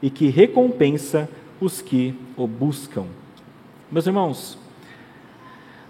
e 0.00 0.10
que 0.10 0.28
recompensa 0.28 1.28
os 1.60 1.80
que 1.80 2.14
o 2.36 2.46
buscam. 2.46 3.04
Meus 3.90 4.06
irmãos, 4.06 4.58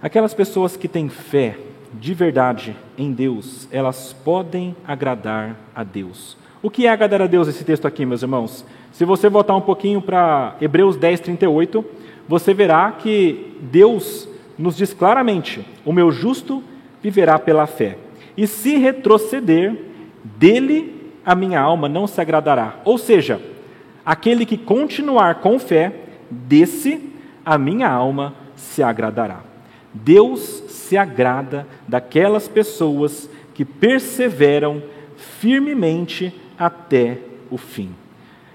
aquelas 0.03 0.35
pessoas 0.35 0.77
que 0.77 0.89
têm 0.89 1.09
fé 1.09 1.57
de 1.95 2.15
verdade 2.15 2.77
em 2.97 3.13
Deus, 3.13 3.69
elas 3.71 4.13
podem 4.13 4.75
agradar 4.87 5.57
a 5.75 5.85
Deus. 5.85 6.37
O 6.63 6.71
que 6.71 6.87
é 6.87 6.91
agradar 6.91 7.23
a 7.23 7.27
Deus 7.27 7.49
esse 7.49 7.65
texto 7.65 7.87
aqui, 7.87 8.05
meus 8.07 8.23
irmãos? 8.23 8.65
Se 8.93 9.05
você 9.05 9.29
voltar 9.29 9.55
um 9.55 9.61
pouquinho 9.61 10.01
para 10.01 10.57
Hebreus 10.61 10.97
10, 10.97 11.21
38, 11.21 11.85
você 12.29 12.55
verá 12.55 12.93
que 12.93 13.57
Deus 13.61 14.29
nos 14.59 14.77
diz 14.77 14.95
claramente: 14.95 15.67
o 15.85 15.93
meu 15.93 16.11
justo 16.11 16.63
viverá 17.03 17.39
pela 17.39 17.67
fé. 17.67 17.99
E 18.37 18.47
se 18.47 18.77
retroceder, 18.77 19.77
dele 20.25 21.13
a 21.25 21.35
minha 21.35 21.61
alma 21.61 21.89
não 21.89 22.07
se 22.07 22.21
agradará. 22.21 22.81
Ou 22.85 22.99
seja, 22.99 23.41
aquele 24.05 24.47
que 24.47 24.57
continuar 24.57 25.37
com 25.37 25.59
fé, 25.59 25.93
desse 26.31 27.11
a 27.45 27.59
minha 27.59 27.89
alma 27.89 28.35
se 28.57 28.83
agradará. 28.83 29.41
Deus 29.93 30.63
se 30.69 30.97
agrada 30.97 31.67
daquelas 31.87 32.49
pessoas 32.49 33.29
que 33.55 33.65
perseveram 33.65 34.83
firmemente 35.17 36.35
até 36.59 37.19
o 37.51 37.59
fim. 37.59 37.91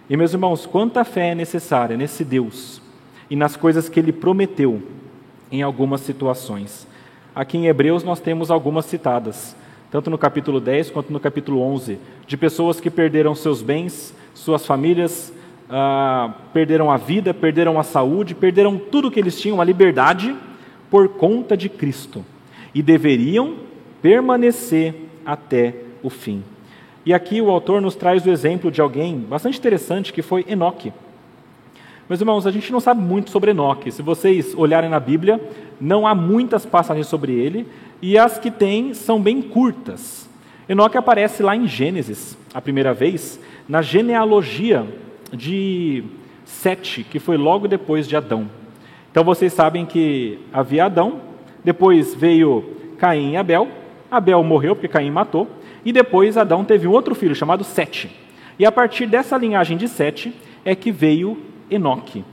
E 0.09 0.15
meus 0.15 0.33
irmãos, 0.33 0.65
quanta 0.65 1.03
fé 1.03 1.29
é 1.31 1.35
necessária 1.35 1.97
nesse 1.97 2.23
Deus 2.23 2.81
e 3.29 3.35
nas 3.35 3.55
coisas 3.55 3.89
que 3.89 3.99
ele 3.99 4.11
prometeu 4.11 4.81
em 5.51 5.61
algumas 5.61 6.01
situações. 6.01 6.87
Aqui 7.35 7.57
em 7.57 7.67
Hebreus 7.67 8.03
nós 8.03 8.19
temos 8.19 8.49
algumas 8.49 8.85
citadas, 8.85 9.55
tanto 9.91 10.09
no 10.09 10.17
capítulo 10.17 10.59
10 10.59 10.91
quanto 10.91 11.13
no 11.13 11.19
capítulo 11.19 11.61
11, 11.61 11.97
de 12.25 12.37
pessoas 12.37 12.79
que 12.79 12.89
perderam 12.89 13.33
seus 13.33 13.61
bens, 13.61 14.13
suas 14.33 14.65
famílias, 14.65 15.33
ah, 15.69 16.33
perderam 16.53 16.91
a 16.91 16.97
vida, 16.97 17.33
perderam 17.33 17.79
a 17.79 17.83
saúde, 17.83 18.35
perderam 18.35 18.77
tudo 18.77 19.11
que 19.11 19.19
eles 19.19 19.39
tinham, 19.39 19.61
a 19.61 19.63
liberdade, 19.63 20.35
por 20.89 21.09
conta 21.09 21.55
de 21.55 21.69
Cristo. 21.69 22.23
E 22.73 22.81
deveriam 22.81 23.55
permanecer 24.01 24.93
até 25.25 25.73
o 26.03 26.09
fim. 26.09 26.43
E 27.05 27.13
aqui 27.13 27.41
o 27.41 27.49
autor 27.49 27.81
nos 27.81 27.95
traz 27.95 28.25
o 28.25 28.29
exemplo 28.29 28.69
de 28.69 28.81
alguém 28.81 29.17
bastante 29.17 29.57
interessante 29.57 30.11
que 30.11 30.21
foi 30.21 30.45
Enoque. 30.47 30.91
Meus 32.09 32.21
irmãos, 32.21 32.45
a 32.45 32.51
gente 32.51 32.71
não 32.71 32.79
sabe 32.79 33.01
muito 33.01 33.29
sobre 33.31 33.51
Enoque. 33.51 33.91
Se 33.91 34.01
vocês 34.01 34.53
olharem 34.55 34.89
na 34.89 34.99
Bíblia, 34.99 35.41
não 35.79 36.07
há 36.07 36.15
muitas 36.15 36.65
passagens 36.65 37.07
sobre 37.07 37.33
ele, 37.33 37.67
e 38.01 38.17
as 38.17 38.37
que 38.37 38.51
tem 38.51 38.93
são 38.93 39.21
bem 39.21 39.41
curtas. 39.41 40.29
Enoque 40.69 40.97
aparece 40.97 41.41
lá 41.41 41.55
em 41.55 41.67
Gênesis, 41.67 42.37
a 42.53 42.61
primeira 42.61 42.93
vez, 42.93 43.39
na 43.67 43.81
genealogia 43.81 44.85
de 45.31 46.03
Sete, 46.45 47.03
que 47.03 47.19
foi 47.19 47.37
logo 47.37 47.67
depois 47.67 48.07
de 48.07 48.15
Adão. 48.15 48.49
Então 49.11 49.23
vocês 49.23 49.51
sabem 49.51 49.85
que 49.85 50.39
havia 50.53 50.85
Adão, 50.85 51.21
depois 51.63 52.13
veio 52.13 52.63
Caim 52.97 53.31
e 53.31 53.37
Abel, 53.37 53.67
Abel 54.09 54.43
morreu 54.43 54.75
porque 54.75 54.87
Caim 54.87 55.11
matou, 55.11 55.47
e 55.83 55.91
depois 55.91 56.37
Adão 56.37 56.63
teve 56.63 56.87
um 56.87 56.91
outro 56.91 57.15
filho 57.15 57.35
chamado 57.35 57.63
Sete. 57.63 58.09
E 58.59 58.65
a 58.65 58.71
partir 58.71 59.05
dessa 59.05 59.37
linhagem 59.37 59.77
de 59.77 59.87
Sete 59.87 60.33
é 60.63 60.75
que 60.75 60.91
veio 60.91 61.37
Enoque. 61.69 62.23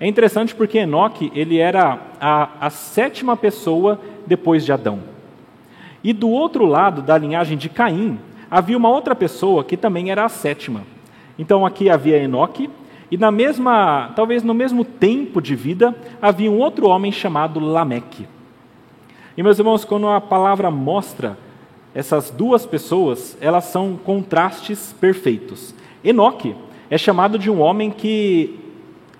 É 0.00 0.06
interessante 0.06 0.54
porque 0.54 0.78
Enoque 0.78 1.30
ele 1.34 1.58
era 1.58 2.00
a, 2.18 2.48
a 2.58 2.70
sétima 2.70 3.36
pessoa 3.36 4.00
depois 4.26 4.64
de 4.64 4.72
Adão. 4.72 5.00
E 6.02 6.14
do 6.14 6.30
outro 6.30 6.64
lado 6.64 7.02
da 7.02 7.18
linhagem 7.18 7.58
de 7.58 7.68
Caim 7.68 8.18
havia 8.50 8.78
uma 8.78 8.88
outra 8.88 9.14
pessoa 9.14 9.62
que 9.62 9.76
também 9.76 10.10
era 10.10 10.24
a 10.24 10.28
sétima. 10.30 10.82
Então 11.38 11.66
aqui 11.66 11.90
havia 11.90 12.16
Enoque 12.16 12.70
e 13.10 13.18
na 13.18 13.30
mesma, 13.30 14.10
talvez 14.16 14.42
no 14.42 14.54
mesmo 14.54 14.84
tempo 14.84 15.42
de 15.42 15.54
vida, 15.54 15.94
havia 16.22 16.50
um 16.50 16.58
outro 16.58 16.88
homem 16.88 17.12
chamado 17.12 17.60
Lameque. 17.60 18.26
E 19.36 19.42
meus 19.42 19.58
irmãos, 19.58 19.84
quando 19.84 20.08
a 20.08 20.20
palavra 20.20 20.70
mostra 20.70 21.36
essas 21.94 22.30
duas 22.30 22.64
pessoas, 22.64 23.36
elas 23.40 23.64
são 23.64 23.98
contrastes 24.02 24.94
perfeitos. 24.98 25.74
Enoque 26.02 26.54
é 26.88 26.96
chamado 26.96 27.38
de 27.38 27.50
um 27.50 27.60
homem 27.60 27.90
que 27.90 28.58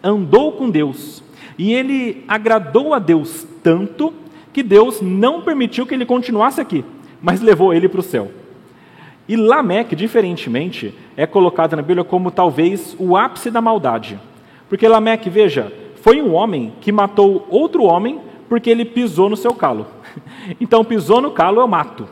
andou 0.03 0.53
com 0.53 0.71
Deus, 0.71 1.23
e 1.59 1.73
ele 1.73 2.25
agradou 2.27 2.95
a 2.95 2.99
Deus 2.99 3.47
tanto 3.63 4.15
que 4.53 4.63
Deus 4.63 5.01
não 5.01 5.43
permitiu 5.43 5.87
que 5.87 5.95
ele 5.95 6.07
continuasse 6.07 6.61
aqui, 6.61 6.85
mas 7.21 7.41
levou 7.41 7.73
ele 7.73 7.89
para 7.89 8.01
o 8.01 8.03
céu. 8.03 8.31
E 9.29 9.37
Lameque, 9.37 9.95
diferentemente, 9.95 10.93
é 11.17 11.27
colocado 11.27 11.77
na 11.77 11.83
Bíblia 11.83 12.03
como 12.03 12.31
talvez 12.31 12.97
o 12.99 13.17
ápice 13.17 13.51
da 13.51 13.61
maldade. 13.61 14.19
Porque 14.69 14.89
Lameque, 14.89 15.31
veja, 15.31 15.73
foi 16.03 16.21
um 16.21 16.35
homem 16.35 16.73
que 16.81 16.91
matou 16.91 17.47
outro 17.49 17.85
homem 17.85 18.21
porque 18.49 18.69
ele 18.69 18.85
pisou 18.85 19.29
no 19.29 19.37
seu 19.37 19.55
calo. 19.55 19.87
Então, 20.61 20.85
pisou 20.85 21.21
no 21.21 21.31
calo, 21.31 21.61
eu 21.61 21.69
mato. 21.69 22.09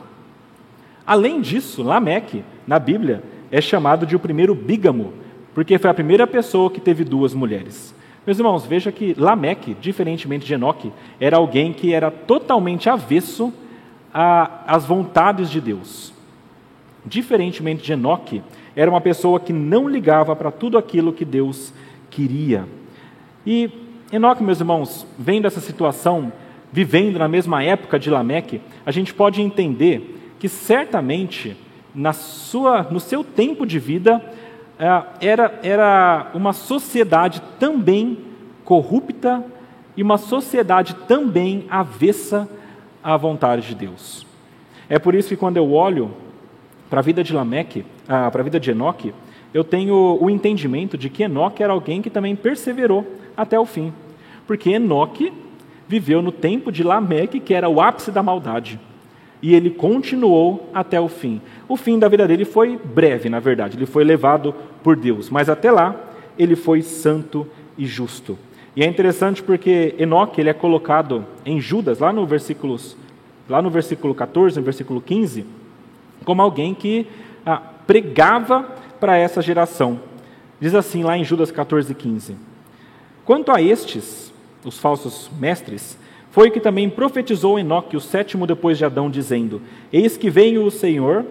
Além 1.05 1.41
disso, 1.41 1.83
Lameque, 1.83 2.43
na 2.65 2.79
Bíblia, 2.79 3.21
é 3.51 3.59
chamado 3.59 4.05
de 4.05 4.15
o 4.15 4.19
primeiro 4.19 4.55
bígamo, 4.55 5.11
porque 5.59 5.77
foi 5.77 5.89
a 5.89 5.93
primeira 5.93 6.25
pessoa 6.25 6.71
que 6.71 6.79
teve 6.79 7.03
duas 7.03 7.33
mulheres. 7.33 7.93
Meus 8.25 8.39
irmãos, 8.39 8.65
veja 8.65 8.93
que 8.93 9.13
Lameque, 9.17 9.75
diferentemente 9.81 10.45
de 10.45 10.53
Enoque, 10.53 10.89
era 11.19 11.35
alguém 11.35 11.73
que 11.73 11.93
era 11.93 12.09
totalmente 12.09 12.89
avesso 12.89 13.53
às 14.13 14.85
vontades 14.85 15.49
de 15.49 15.59
Deus. 15.59 16.13
Diferentemente 17.05 17.83
de 17.83 17.91
Enoque, 17.91 18.41
era 18.73 18.89
uma 18.89 19.01
pessoa 19.01 19.37
que 19.37 19.51
não 19.51 19.89
ligava 19.89 20.33
para 20.33 20.49
tudo 20.49 20.77
aquilo 20.77 21.11
que 21.11 21.25
Deus 21.25 21.73
queria. 22.09 22.65
E 23.45 23.69
Enoque, 24.13 24.41
meus 24.41 24.61
irmãos, 24.61 25.05
vendo 25.17 25.45
essa 25.45 25.59
situação, 25.59 26.31
vivendo 26.71 27.19
na 27.19 27.27
mesma 27.27 27.61
época 27.61 27.99
de 27.99 28.09
Lameque, 28.09 28.61
a 28.85 28.91
gente 28.91 29.13
pode 29.13 29.41
entender 29.41 30.35
que 30.39 30.47
certamente 30.47 31.57
na 31.93 32.13
sua, 32.13 32.83
no 32.83 33.01
seu 33.01 33.25
tempo 33.25 33.65
de 33.65 33.77
vida 33.77 34.23
era, 35.19 35.59
era 35.61 36.31
uma 36.33 36.53
sociedade 36.53 37.41
também 37.59 38.17
corrupta 38.63 39.43
e 39.97 40.01
uma 40.01 40.17
sociedade 40.17 40.95
também 41.07 41.65
avessa 41.69 42.47
à 43.03 43.17
vontade 43.17 43.67
de 43.67 43.75
Deus. 43.75 44.25
É 44.87 44.97
por 44.97 45.13
isso 45.13 45.29
que 45.29 45.35
quando 45.35 45.57
eu 45.57 45.71
olho 45.73 46.11
para 46.89 46.99
a 46.99 47.03
vida 47.03 47.23
de 47.23 47.33
Lameque, 47.33 47.85
ah, 48.07 48.31
para 48.31 48.41
a 48.41 48.43
vida 48.43 48.59
de 48.59 48.71
Enoque, 48.71 49.13
eu 49.53 49.63
tenho 49.63 50.17
o 50.21 50.29
entendimento 50.29 50.97
de 50.97 51.09
que 51.09 51.23
Enoque 51.23 51.61
era 51.61 51.73
alguém 51.73 52.01
que 52.01 52.09
também 52.09 52.35
perseverou 52.35 53.05
até 53.35 53.59
o 53.59 53.65
fim. 53.65 53.93
Porque 54.47 54.71
Enoque 54.71 55.33
viveu 55.87 56.21
no 56.21 56.31
tempo 56.31 56.71
de 56.71 56.83
Lameque, 56.83 57.39
que 57.39 57.53
era 57.53 57.67
o 57.67 57.81
ápice 57.81 58.11
da 58.11 58.23
maldade. 58.23 58.79
E 59.41 59.55
ele 59.55 59.69
continuou 59.69 60.69
até 60.73 60.99
o 60.99 61.07
fim. 61.07 61.41
O 61.67 61.77
fim 61.77 61.97
da 61.97 62.07
vida 62.07 62.27
dele 62.27 62.45
foi 62.45 62.77
breve, 62.77 63.29
na 63.29 63.39
verdade, 63.39 63.77
ele 63.77 63.85
foi 63.85 64.03
levado 64.03 64.53
por 64.83 64.95
Deus, 64.95 65.29
mas 65.29 65.49
até 65.49 65.71
lá 65.71 65.95
ele 66.37 66.55
foi 66.55 66.81
santo 66.81 67.47
e 67.77 67.85
justo. 67.85 68.37
E 68.75 68.83
é 68.83 68.85
interessante 68.85 69.41
porque 69.41 69.95
Enoque 69.97 70.39
ele 70.39 70.49
é 70.49 70.53
colocado 70.53 71.25
em 71.45 71.59
Judas, 71.59 71.99
lá 71.99 72.13
no, 72.13 72.25
versículos, 72.25 72.95
lá 73.47 73.61
no 73.61 73.69
versículo 73.69 74.13
14, 74.13 74.57
no 74.57 74.63
versículo 74.63 75.01
15, 75.01 75.45
como 76.23 76.41
alguém 76.41 76.73
que 76.73 77.07
ah, 77.45 77.61
pregava 77.87 78.63
para 78.99 79.17
essa 79.17 79.41
geração. 79.41 79.99
Diz 80.59 80.75
assim 80.75 81.03
lá 81.03 81.17
em 81.17 81.23
Judas 81.23 81.51
14, 81.51 81.93
15: 81.93 82.35
Quanto 83.25 83.51
a 83.51 83.61
estes, 83.61 84.33
os 84.63 84.77
falsos 84.77 85.29
mestres, 85.39 85.97
foi 86.39 86.49
que 86.49 86.61
também 86.61 86.89
profetizou 86.89 87.59
Enoque, 87.59 87.97
o 87.97 87.99
sétimo 87.99 88.47
depois 88.47 88.77
de 88.77 88.85
Adão, 88.85 89.09
dizendo: 89.09 89.61
Eis 89.91 90.15
que 90.15 90.29
veio 90.29 90.63
o 90.63 90.71
Senhor 90.71 91.25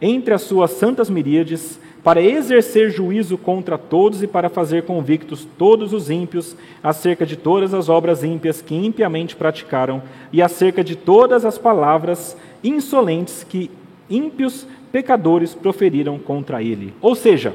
entre 0.00 0.32
as 0.32 0.40
suas 0.40 0.70
santas 0.70 1.10
miríades 1.10 1.78
para 2.02 2.22
exercer 2.22 2.90
juízo 2.90 3.36
contra 3.36 3.76
todos 3.76 4.22
e 4.22 4.26
para 4.26 4.48
fazer 4.48 4.84
convictos 4.84 5.46
todos 5.58 5.92
os 5.92 6.08
ímpios 6.08 6.56
acerca 6.82 7.26
de 7.26 7.36
todas 7.36 7.74
as 7.74 7.90
obras 7.90 8.24
ímpias 8.24 8.62
que 8.62 8.74
impiamente 8.74 9.36
praticaram 9.36 10.02
e 10.32 10.40
acerca 10.40 10.82
de 10.82 10.96
todas 10.96 11.44
as 11.44 11.58
palavras 11.58 12.34
insolentes 12.64 13.44
que 13.44 13.70
ímpios 14.08 14.66
pecadores 14.90 15.54
proferiram 15.54 16.18
contra 16.18 16.62
ele. 16.62 16.94
Ou 16.98 17.14
seja, 17.14 17.54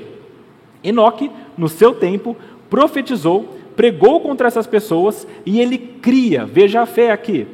Enoque, 0.83 1.31
no 1.57 1.67
seu 1.67 1.95
tempo, 1.95 2.37
profetizou 2.69 3.57
pregou 3.77 4.19
contra 4.19 4.47
essas 4.47 4.67
pessoas 4.67 5.25
e 5.45 5.61
ele 5.61 5.77
cria, 5.77 6.45
veja 6.45 6.81
a 6.81 6.85
fé 6.85 7.11
aqui, 7.11 7.47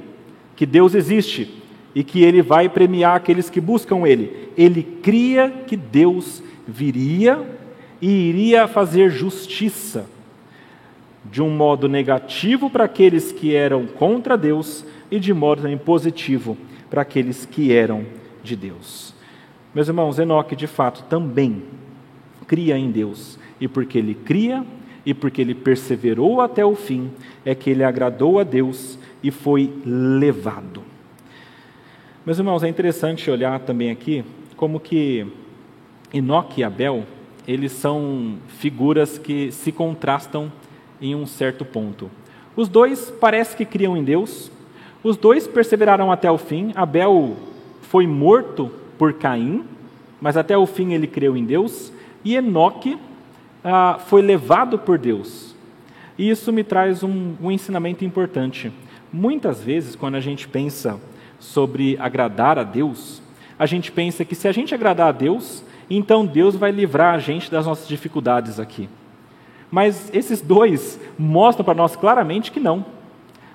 que 0.55 0.65
Deus 0.65 0.95
existe 0.95 1.62
e 1.93 2.03
que 2.03 2.23
ele 2.23 2.41
vai 2.41 2.67
premiar 2.69 3.17
aqueles 3.17 3.49
que 3.49 3.62
buscam 3.62 4.07
ele. 4.07 4.49
Ele 4.57 4.81
cria 4.81 5.51
que 5.67 5.75
Deus 5.77 6.41
viria 6.67 7.45
e 8.01 8.09
iria 8.09 8.67
fazer 8.67 9.12
justiça 9.12 10.07
de 11.29 11.41
um 11.41 11.49
modo 11.49 11.88
negativo 11.88 12.69
para 12.69 12.86
aqueles 12.86 13.31
que 13.31 13.53
eram 13.55 13.86
contra 13.86 14.38
Deus 14.38 14.86
e 15.12 15.19
de 15.19 15.33
modo 15.33 15.62
também 15.62 15.77
positivo 15.77 16.57
para 16.89 17.01
aqueles 17.01 17.45
que 17.45 17.73
eram 17.73 18.05
de 18.43 18.55
Deus. 18.55 19.13
Meus 19.73 19.88
irmãos, 19.88 20.19
Enoque 20.19 20.55
de 20.55 20.67
fato 20.67 21.03
também 21.03 21.63
cria 22.47 22.77
em 22.77 22.91
Deus, 22.91 23.39
e 23.59 23.67
porque 23.67 23.97
ele 23.97 24.13
cria, 24.13 24.63
e 25.05 25.13
porque 25.13 25.41
ele 25.41 25.53
perseverou 25.53 26.41
até 26.41 26.65
o 26.65 26.75
fim, 26.75 27.11
é 27.45 27.53
que 27.53 27.69
ele 27.69 27.83
agradou 27.83 28.39
a 28.39 28.43
Deus 28.43 28.97
e 29.21 29.31
foi 29.31 29.73
levado. 29.85 30.83
Meus 32.25 32.37
irmãos, 32.39 32.63
é 32.63 32.69
interessante 32.69 33.29
olhar 33.29 33.59
também 33.59 33.91
aqui 33.91 34.23
como 34.55 34.79
que 34.79 35.27
Enoque 36.13 36.61
e 36.61 36.63
Abel, 36.63 37.03
eles 37.47 37.71
são 37.73 38.37
figuras 38.47 39.17
que 39.17 39.51
se 39.51 39.71
contrastam 39.71 40.51
em 41.01 41.13
um 41.15 41.25
certo 41.25 41.65
ponto. 41.65 42.09
Os 42.55 42.69
dois 42.69 43.11
parece 43.19 43.57
que 43.57 43.65
criam 43.65 43.97
em 43.97 44.03
Deus, 44.03 44.51
os 45.03 45.17
dois 45.17 45.47
perseveraram 45.47 46.11
até 46.11 46.31
o 46.31 46.37
fim. 46.37 46.71
Abel 46.75 47.35
foi 47.81 48.07
morto 48.07 48.71
por 48.97 49.13
Caim, 49.13 49.65
mas 50.21 50.37
até 50.37 50.57
o 50.57 50.65
fim 50.65 50.93
ele 50.93 51.07
creu 51.07 51.35
em 51.35 51.43
Deus. 51.43 51.91
E 52.23 52.35
Enoque 52.35 52.97
ah, 53.63 53.97
foi 54.08 54.21
levado 54.21 54.78
por 54.78 54.97
Deus. 54.97 55.56
E 56.17 56.30
isso 56.30 56.52
me 56.52 56.63
traz 56.63 57.04
um, 57.04 57.36
um 57.41 57.52
ensinamento 57.52 58.04
importante. 58.06 58.71
Muitas 59.12 59.62
vezes, 59.63 59.95
quando 59.95 60.15
a 60.15 60.19
gente 60.19 60.47
pensa 60.47 60.99
sobre 61.39 61.97
agradar 61.99 62.60
a 62.60 62.63
Deus, 62.63 63.21
a 63.58 63.65
gente 63.65 63.91
pensa 63.91 64.26
que 64.26 64.36
se 64.36 64.47
a 64.47 64.52
gente 64.52 64.73
agradar 64.73 65.10
a 65.10 65.12
Deus, 65.12 65.63
então 65.89 66.26
Deus 66.26 66.56
vai 66.56 66.71
livrar 66.71 67.15
a 67.15 67.19
gente 67.19 67.49
das 67.49 67.65
nossas 67.65 67.88
dificuldades 67.88 68.60
aqui. 68.60 68.89
Mas 69.71 70.12
esses 70.13 70.41
dois 70.41 70.99
mostram 71.17 71.65
para 71.65 71.73
nós 71.73 71.95
claramente 71.95 72.52
que 72.52 72.60
não. 72.60 72.86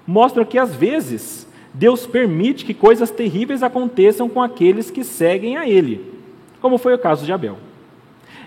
Mostram 0.07 0.45
que 0.45 0.59
às 0.59 0.75
vezes 0.75 1.47
Deus 1.73 2.07
permite 2.07 2.65
que 2.65 2.75
coisas 2.75 3.11
terríveis 3.11 3.63
aconteçam 3.63 4.29
com 4.29 4.43
aqueles 4.43 4.91
que 4.91 5.05
seguem 5.05 5.57
a 5.57 5.69
Ele, 5.69 6.13
como 6.61 6.79
foi 6.79 6.95
o 6.95 6.99
caso 6.99 7.25
de 7.25 7.33
Abel. 7.33 7.59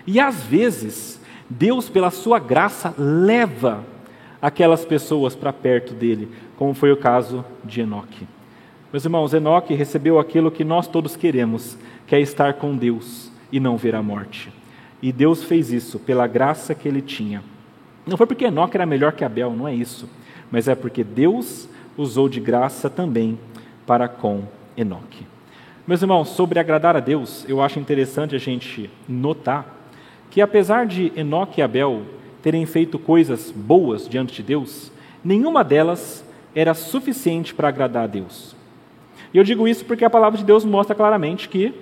E 0.06 0.20
às 0.20 0.42
vezes, 0.42 1.20
Deus, 1.52 1.90
pela 1.90 2.10
sua 2.10 2.38
graça, 2.38 2.94
leva 2.96 3.84
aquelas 4.40 4.86
pessoas 4.86 5.36
para 5.36 5.52
perto 5.52 5.92
dele, 5.92 6.30
como 6.56 6.72
foi 6.72 6.90
o 6.90 6.96
caso 6.96 7.44
de 7.62 7.82
Enoque. 7.82 8.26
Meus 8.90 9.04
irmãos, 9.04 9.34
Enoque 9.34 9.74
recebeu 9.74 10.18
aquilo 10.18 10.50
que 10.50 10.64
nós 10.64 10.86
todos 10.86 11.14
queremos, 11.14 11.76
que 12.06 12.14
é 12.14 12.20
estar 12.20 12.54
com 12.54 12.74
Deus 12.74 13.30
e 13.50 13.60
não 13.60 13.76
ver 13.76 13.94
a 13.94 14.02
morte. 14.02 14.50
E 15.02 15.12
Deus 15.12 15.44
fez 15.44 15.70
isso 15.70 15.98
pela 15.98 16.26
graça 16.26 16.74
que 16.74 16.88
ele 16.88 17.02
tinha. 17.02 17.42
Não 18.06 18.16
foi 18.16 18.26
porque 18.26 18.46
Enoque 18.46 18.76
era 18.76 18.86
melhor 18.86 19.12
que 19.12 19.24
Abel, 19.24 19.52
não 19.52 19.68
é 19.68 19.74
isso, 19.74 20.08
mas 20.50 20.68
é 20.68 20.74
porque 20.74 21.04
Deus 21.04 21.68
usou 21.98 22.30
de 22.30 22.40
graça 22.40 22.88
também 22.88 23.38
para 23.86 24.08
com 24.08 24.44
Enoque. 24.74 25.26
Meus 25.86 26.00
irmãos, 26.00 26.30
sobre 26.30 26.58
agradar 26.58 26.96
a 26.96 27.00
Deus, 27.00 27.44
eu 27.46 27.60
acho 27.60 27.78
interessante 27.78 28.34
a 28.34 28.38
gente 28.38 28.88
notar 29.06 29.81
que 30.32 30.40
apesar 30.40 30.86
de 30.86 31.12
Enoque 31.14 31.60
e 31.60 31.62
Abel 31.62 32.04
terem 32.42 32.64
feito 32.64 32.98
coisas 32.98 33.50
boas 33.50 34.08
diante 34.08 34.34
de 34.36 34.42
Deus, 34.42 34.90
nenhuma 35.22 35.62
delas 35.62 36.24
era 36.54 36.72
suficiente 36.72 37.54
para 37.54 37.68
agradar 37.68 38.04
a 38.04 38.06
Deus. 38.06 38.56
E 39.32 39.36
eu 39.36 39.44
digo 39.44 39.68
isso 39.68 39.84
porque 39.84 40.06
a 40.06 40.10
palavra 40.10 40.38
de 40.38 40.44
Deus 40.44 40.64
mostra 40.64 40.96
claramente 40.96 41.50
que 41.50 41.74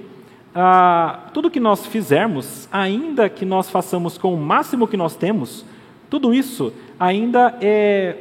ah, 0.53 1.29
tudo 1.33 1.49
que 1.49 1.61
nós 1.61 1.87
fizermos, 1.87 2.69
ainda 2.73 3.29
que 3.29 3.45
nós 3.45 3.71
façamos 3.71 4.19
com 4.19 4.35
o 4.35 4.37
máximo 4.37 4.89
que 4.89 4.97
nós 4.97 5.15
temos, 5.15 5.65
tudo 6.11 6.35
isso 6.35 6.73
ainda 6.99 7.57
é 7.61 8.17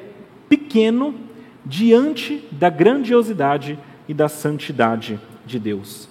pequeno 0.48 1.16
diante 1.66 2.48
da 2.52 2.70
grandiosidade 2.70 3.80
e 4.08 4.14
da 4.14 4.30
santidade 4.30 5.20
de 5.44 5.58
Deus. 5.58 6.08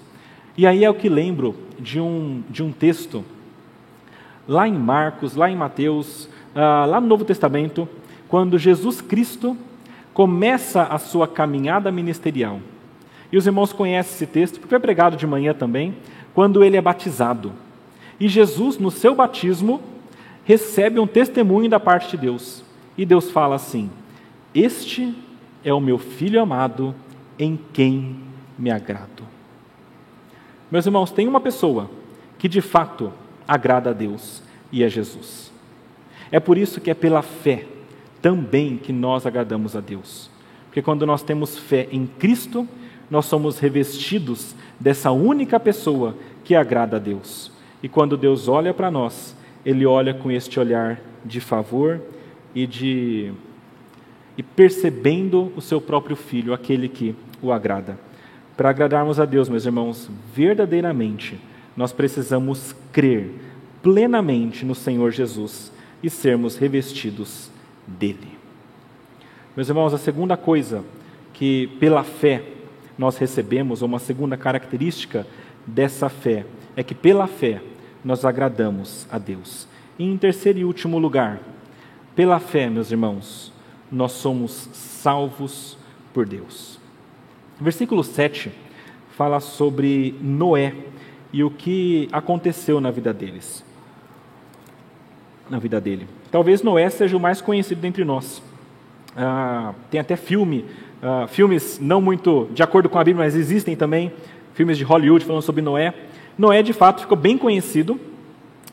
E 0.56 0.66
aí 0.66 0.82
é 0.82 0.90
o 0.90 0.94
que 0.94 1.08
lembro 1.08 1.54
de 1.78 2.00
um, 2.00 2.42
de 2.50 2.64
um 2.64 2.72
texto, 2.72 3.24
lá 4.48 4.66
em 4.66 4.72
Marcos, 4.72 5.36
lá 5.36 5.50
em 5.50 5.56
Mateus, 5.56 6.28
ah, 6.54 6.86
lá 6.86 7.00
no 7.00 7.06
Novo 7.06 7.24
Testamento, 7.24 7.86
quando 8.26 8.58
Jesus 8.58 9.02
Cristo 9.02 9.56
começa 10.14 10.82
a 10.84 10.98
sua 10.98 11.28
caminhada 11.28 11.92
ministerial. 11.92 12.58
E 13.30 13.36
os 13.36 13.46
irmãos 13.46 13.72
conhecem 13.72 14.14
esse 14.14 14.26
texto, 14.26 14.54
porque 14.54 14.70
foi 14.70 14.80
pregado 14.80 15.16
de 15.16 15.26
manhã 15.26 15.52
também, 15.52 15.94
quando 16.34 16.64
ele 16.64 16.76
é 16.76 16.80
batizado. 16.80 17.52
E 18.18 18.26
Jesus, 18.26 18.78
no 18.78 18.90
seu 18.90 19.14
batismo, 19.14 19.80
recebe 20.44 20.98
um 20.98 21.06
testemunho 21.06 21.68
da 21.68 21.78
parte 21.78 22.12
de 22.12 22.16
Deus. 22.16 22.64
E 22.96 23.04
Deus 23.04 23.30
fala 23.30 23.54
assim: 23.54 23.90
Este 24.54 25.14
é 25.62 25.72
o 25.72 25.80
meu 25.80 25.98
filho 25.98 26.40
amado, 26.40 26.94
em 27.38 27.58
quem 27.72 28.16
me 28.58 28.70
agrado. 28.70 29.22
Meus 30.70 30.86
irmãos, 30.86 31.10
tem 31.10 31.28
uma 31.28 31.40
pessoa 31.40 31.90
que 32.38 32.48
de 32.48 32.60
fato 32.60 33.12
agrada 33.48 33.90
a 33.90 33.92
Deus, 33.94 34.42
e 34.70 34.84
é 34.84 34.88
Jesus. 34.88 35.50
É 36.30 36.38
por 36.38 36.58
isso 36.58 36.80
que 36.80 36.90
é 36.90 36.94
pela 36.94 37.22
fé 37.22 37.64
também 38.20 38.76
que 38.76 38.92
nós 38.92 39.24
agradamos 39.24 39.74
a 39.74 39.80
Deus. 39.80 40.30
Porque 40.66 40.82
quando 40.82 41.06
nós 41.06 41.22
temos 41.22 41.56
fé 41.56 41.88
em 41.90 42.06
Cristo, 42.06 42.68
nós 43.10 43.24
somos 43.24 43.58
revestidos 43.58 44.54
dessa 44.78 45.10
única 45.10 45.58
pessoa 45.58 46.14
que 46.44 46.54
agrada 46.54 46.96
a 46.96 47.00
Deus. 47.00 47.50
E 47.82 47.88
quando 47.88 48.16
Deus 48.16 48.48
olha 48.48 48.74
para 48.74 48.90
nós, 48.90 49.34
Ele 49.64 49.86
olha 49.86 50.12
com 50.12 50.30
este 50.30 50.60
olhar 50.60 51.00
de 51.24 51.40
favor 51.40 52.00
e 52.54 52.66
de 52.66 53.32
e 54.36 54.42
percebendo 54.42 55.52
o 55.56 55.60
seu 55.60 55.80
próprio 55.80 56.14
filho, 56.14 56.54
aquele 56.54 56.88
que 56.88 57.12
o 57.42 57.50
agrada. 57.50 57.98
Para 58.56 58.70
agradarmos 58.70 59.18
a 59.18 59.24
Deus, 59.24 59.48
meus 59.48 59.66
irmãos, 59.66 60.08
verdadeiramente, 60.32 61.40
nós 61.78 61.92
precisamos 61.92 62.74
crer 62.92 63.30
plenamente 63.80 64.66
no 64.66 64.74
Senhor 64.74 65.12
Jesus 65.12 65.70
e 66.02 66.10
sermos 66.10 66.56
revestidos 66.56 67.52
dele. 67.86 68.36
Meus 69.56 69.68
irmãos, 69.68 69.94
a 69.94 69.98
segunda 69.98 70.36
coisa 70.36 70.84
que 71.32 71.68
pela 71.78 72.02
fé 72.02 72.42
nós 72.98 73.16
recebemos, 73.16 73.80
ou 73.80 73.86
uma 73.86 74.00
segunda 74.00 74.36
característica 74.36 75.24
dessa 75.64 76.08
fé, 76.08 76.44
é 76.74 76.82
que 76.82 76.96
pela 76.96 77.28
fé 77.28 77.62
nós 78.04 78.24
agradamos 78.24 79.06
a 79.08 79.16
Deus. 79.16 79.68
E 79.96 80.04
em 80.04 80.18
terceiro 80.18 80.58
e 80.58 80.64
último 80.64 80.98
lugar, 80.98 81.38
pela 82.16 82.40
fé, 82.40 82.68
meus 82.68 82.90
irmãos, 82.90 83.52
nós 83.88 84.10
somos 84.10 84.68
salvos 84.72 85.78
por 86.12 86.26
Deus. 86.26 86.80
Versículo 87.60 88.02
7 88.02 88.50
fala 89.16 89.38
sobre 89.38 90.16
Noé 90.20 90.74
e 91.32 91.44
o 91.44 91.50
que 91.50 92.08
aconteceu 92.12 92.80
na 92.80 92.90
vida 92.90 93.12
deles. 93.12 93.64
Na 95.50 95.58
vida 95.58 95.80
dele. 95.80 96.06
Talvez 96.30 96.62
Noé 96.62 96.88
seja 96.90 97.16
o 97.16 97.20
mais 97.20 97.40
conhecido 97.40 97.80
dentre 97.80 98.04
nós. 98.04 98.42
Ah, 99.16 99.74
tem 99.90 100.00
até 100.00 100.16
filme, 100.16 100.64
ah, 101.02 101.26
filmes 101.26 101.78
não 101.80 102.00
muito 102.00 102.48
de 102.52 102.62
acordo 102.62 102.88
com 102.88 102.98
a 102.98 103.04
Bíblia, 103.04 103.24
mas 103.24 103.34
existem 103.34 103.74
também 103.74 104.12
filmes 104.54 104.76
de 104.76 104.84
Hollywood 104.84 105.24
falando 105.24 105.42
sobre 105.42 105.62
Noé. 105.62 105.94
Noé, 106.36 106.62
de 106.62 106.72
fato, 106.72 107.00
ficou 107.00 107.16
bem 107.16 107.36
conhecido 107.36 107.98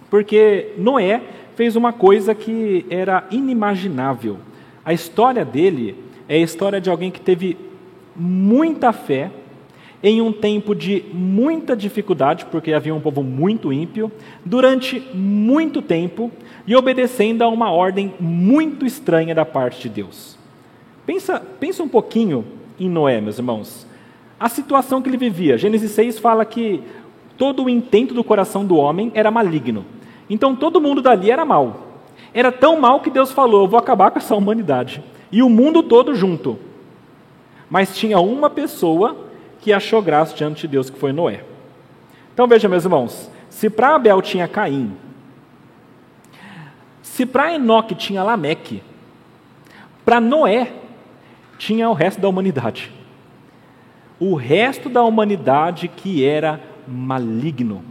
porque 0.09 0.73
Noé 0.77 1.21
fez 1.55 1.75
uma 1.75 1.91
coisa 1.91 2.35
que 2.35 2.85
era 2.89 3.25
inimaginável. 3.31 4.37
A 4.83 4.93
história 4.93 5.43
dele 5.43 5.95
é 6.27 6.35
a 6.35 6.39
história 6.39 6.79
de 6.79 6.89
alguém 6.89 7.09
que 7.09 7.21
teve 7.21 7.57
muita 8.15 8.93
fé 8.93 9.31
em 10.07 10.21
um 10.21 10.31
tempo 10.31 10.75
de 10.75 11.03
muita 11.11 11.75
dificuldade, 11.75 12.45
porque 12.45 12.71
havia 12.71 12.93
um 12.93 13.01
povo 13.01 13.23
muito 13.23 13.73
ímpio, 13.73 14.11
durante 14.45 14.99
muito 15.15 15.81
tempo 15.81 16.31
e 16.67 16.75
obedecendo 16.75 17.41
a 17.41 17.47
uma 17.47 17.71
ordem 17.71 18.13
muito 18.19 18.85
estranha 18.85 19.33
da 19.33 19.43
parte 19.43 19.81
de 19.81 19.89
Deus. 19.89 20.37
Pensa, 21.07 21.41
pensa 21.59 21.81
um 21.81 21.87
pouquinho 21.89 22.45
em 22.79 22.87
Noé, 22.87 23.19
meus 23.19 23.39
irmãos. 23.39 23.87
A 24.39 24.47
situação 24.47 25.01
que 25.01 25.09
ele 25.09 25.17
vivia. 25.17 25.57
Gênesis 25.57 25.89
6 25.89 26.19
fala 26.19 26.45
que 26.45 26.83
todo 27.35 27.63
o 27.63 27.69
intento 27.69 28.13
do 28.13 28.23
coração 28.23 28.63
do 28.63 28.75
homem 28.75 29.11
era 29.15 29.31
maligno. 29.31 29.83
Então 30.29 30.55
todo 30.55 30.79
mundo 30.79 31.01
dali 31.01 31.31
era 31.31 31.43
mal. 31.43 32.03
Era 32.31 32.51
tão 32.51 32.79
mal 32.79 32.99
que 32.99 33.09
Deus 33.09 33.31
falou: 33.31 33.63
Eu 33.63 33.67
vou 33.67 33.79
acabar 33.79 34.11
com 34.11 34.19
essa 34.19 34.35
humanidade. 34.35 35.03
E 35.31 35.41
o 35.41 35.49
mundo 35.49 35.81
todo 35.81 36.13
junto. 36.13 36.59
Mas 37.67 37.97
tinha 37.97 38.19
uma 38.19 38.51
pessoa 38.51 39.24
que 39.65 39.73
achou 39.73 39.99
graça 39.99 40.35
diante 40.35 40.61
de 40.61 40.67
Deus, 40.67 40.91
que 40.91 40.99
foi 40.99 41.11
Noé. 41.11 41.43
Então 42.31 42.47
veja, 42.47 42.69
meus 42.69 42.83
irmãos: 42.83 43.31
se 43.49 43.67
para 43.67 43.95
Abel 43.95 44.21
tinha 44.21 44.47
Caim, 44.47 44.95
se 47.01 47.25
para 47.25 47.51
Enoque 47.51 47.95
tinha 47.95 48.21
Lameque, 48.21 48.83
para 50.05 50.21
Noé 50.21 50.71
tinha 51.57 51.89
o 51.89 51.93
resto 51.93 52.21
da 52.21 52.29
humanidade. 52.29 52.91
O 54.19 54.35
resto 54.35 54.87
da 54.87 55.01
humanidade 55.01 55.87
que 55.87 56.23
era 56.23 56.61
maligno. 56.87 57.83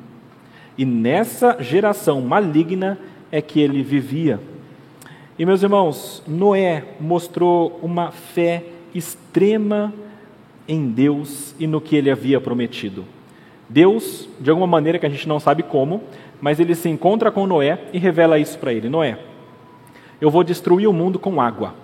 E 0.79 0.85
nessa 0.85 1.57
geração 1.61 2.21
maligna 2.21 2.97
é 3.33 3.43
que 3.43 3.59
ele 3.59 3.83
vivia. 3.83 4.39
E 5.37 5.45
meus 5.45 5.61
irmãos, 5.61 6.23
Noé 6.25 6.85
mostrou 7.01 7.81
uma 7.83 8.13
fé 8.13 8.63
extrema 8.95 9.93
em 10.67 10.89
Deus 10.89 11.55
e 11.59 11.67
no 11.67 11.81
que 11.81 11.97
ele 11.97 12.11
havia 12.11 12.41
prometido. 12.41 13.05
Deus, 13.69 14.29
de 14.41 14.51
alguma 14.51 14.67
maneira 14.67 14.99
que 14.99 15.07
a 15.07 15.11
gente 15.11 15.29
não 15.29 15.41
sabe 15.41 15.63
como, 15.63 16.03
mas 16.41 16.61
ele 16.61 16.75
se 16.75 16.89
encontra 16.89 17.31
com 17.31 17.47
Noé 17.47 17.79
e 17.93 17.99
revela 17.99 18.39
isso 18.39 18.59
para 18.59 18.73
ele: 18.73 18.89
Noé, 18.89 19.19
eu 20.21 20.31
vou 20.31 20.45
destruir 20.45 20.89
o 20.89 20.93
mundo 20.93 21.19
com 21.19 21.41
água. 21.41 21.75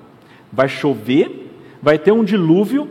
Vai 0.52 0.68
chover, 0.68 1.50
vai 1.82 1.98
ter 1.98 2.12
um 2.12 2.24
dilúvio 2.24 2.88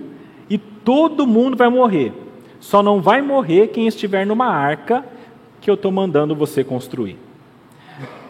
e 0.50 0.58
todo 0.58 1.28
mundo 1.28 1.56
vai 1.56 1.70
morrer. 1.70 2.14
Só 2.60 2.84
não 2.84 3.02
vai 3.02 3.22
morrer 3.22 3.68
quem 3.68 3.88
estiver 3.88 4.26
numa 4.26 4.48
arca 4.48 5.06
que 5.62 5.70
eu 5.70 5.76
estou 5.76 5.92
mandando 5.92 6.36
você 6.36 6.64
construir. 6.64 7.18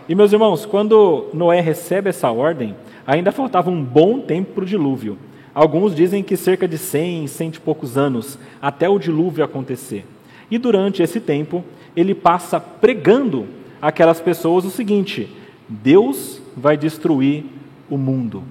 E 0.07 0.16
meus 0.16 0.34
irmãos, 0.34 0.66
quando 0.66 1.28
Noé 1.34 1.62
recebe 1.62 2.10
essa 2.10 2.32
ordem, 2.32 2.76
ainda 3.05 3.32
faltava 3.32 3.70
um 3.70 3.84
bom 3.84 4.20
tempo 4.20 4.53
para 4.53 4.64
o 4.64 4.68
dilúvio. 4.68 5.18
Alguns 5.54 5.95
dizem 5.95 6.24
que 6.24 6.38
cerca 6.38 6.68
de 6.68 6.78
100, 6.78 7.28
cento 7.28 7.56
e 7.56 7.60
poucos 7.60 7.97
anos 7.97 8.38
até 8.62 8.88
o 8.88 9.00
dilúvio 9.00 9.43
acontecer. 9.43 10.06
E 10.50 10.58
durante 10.58 11.02
esse 11.02 11.20
tempo, 11.20 11.64
ele 11.95 12.14
passa 12.16 12.60
pregando 12.60 13.47
aquelas 13.82 14.20
pessoas 14.22 14.66
o 14.66 14.70
seguinte: 14.70 15.30
Deus 15.68 16.41
vai 16.56 16.78
destruir 16.78 17.45
o 17.89 17.97
mundo 17.97 18.43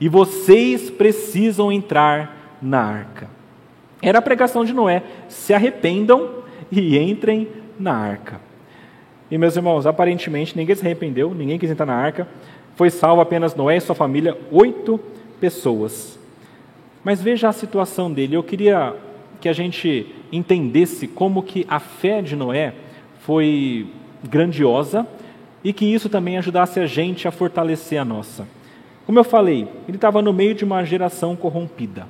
e 0.00 0.08
vocês 0.08 0.90
precisam 0.90 1.72
entrar 1.72 2.58
na 2.60 2.80
arca. 2.80 3.28
Era 4.02 4.18
a 4.18 4.22
pregação 4.22 4.64
de 4.64 4.72
Noé: 4.72 5.02
se 5.28 5.54
arrependam 5.54 6.42
e 6.70 6.98
entrem 6.98 7.48
na 7.78 7.94
arca. 7.94 8.40
E 9.30 9.36
meus 9.36 9.56
irmãos, 9.56 9.86
aparentemente 9.86 10.56
ninguém 10.56 10.76
se 10.76 10.84
arrependeu, 10.84 11.34
ninguém 11.34 11.58
quis 11.58 11.70
entrar 11.70 11.86
na 11.86 11.94
arca. 11.94 12.28
Foi 12.76 12.90
salvo 12.90 13.20
apenas 13.20 13.54
Noé 13.54 13.76
e 13.76 13.80
sua 13.80 13.94
família, 13.94 14.36
oito 14.50 15.00
pessoas. 15.40 16.18
Mas 17.06 17.22
veja 17.22 17.48
a 17.48 17.52
situação 17.52 18.12
dele. 18.12 18.34
Eu 18.34 18.42
queria 18.42 18.92
que 19.40 19.48
a 19.48 19.52
gente 19.52 20.12
entendesse 20.32 21.06
como 21.06 21.40
que 21.40 21.64
a 21.68 21.78
fé 21.78 22.20
de 22.20 22.34
Noé 22.34 22.74
foi 23.20 23.86
grandiosa 24.28 25.06
e 25.62 25.72
que 25.72 25.84
isso 25.84 26.08
também 26.08 26.36
ajudasse 26.36 26.80
a 26.80 26.86
gente 26.86 27.28
a 27.28 27.30
fortalecer 27.30 28.00
a 28.00 28.04
nossa. 28.04 28.48
Como 29.06 29.20
eu 29.20 29.22
falei, 29.22 29.68
ele 29.86 29.98
estava 29.98 30.20
no 30.20 30.32
meio 30.32 30.52
de 30.52 30.64
uma 30.64 30.82
geração 30.82 31.36
corrompida. 31.36 32.08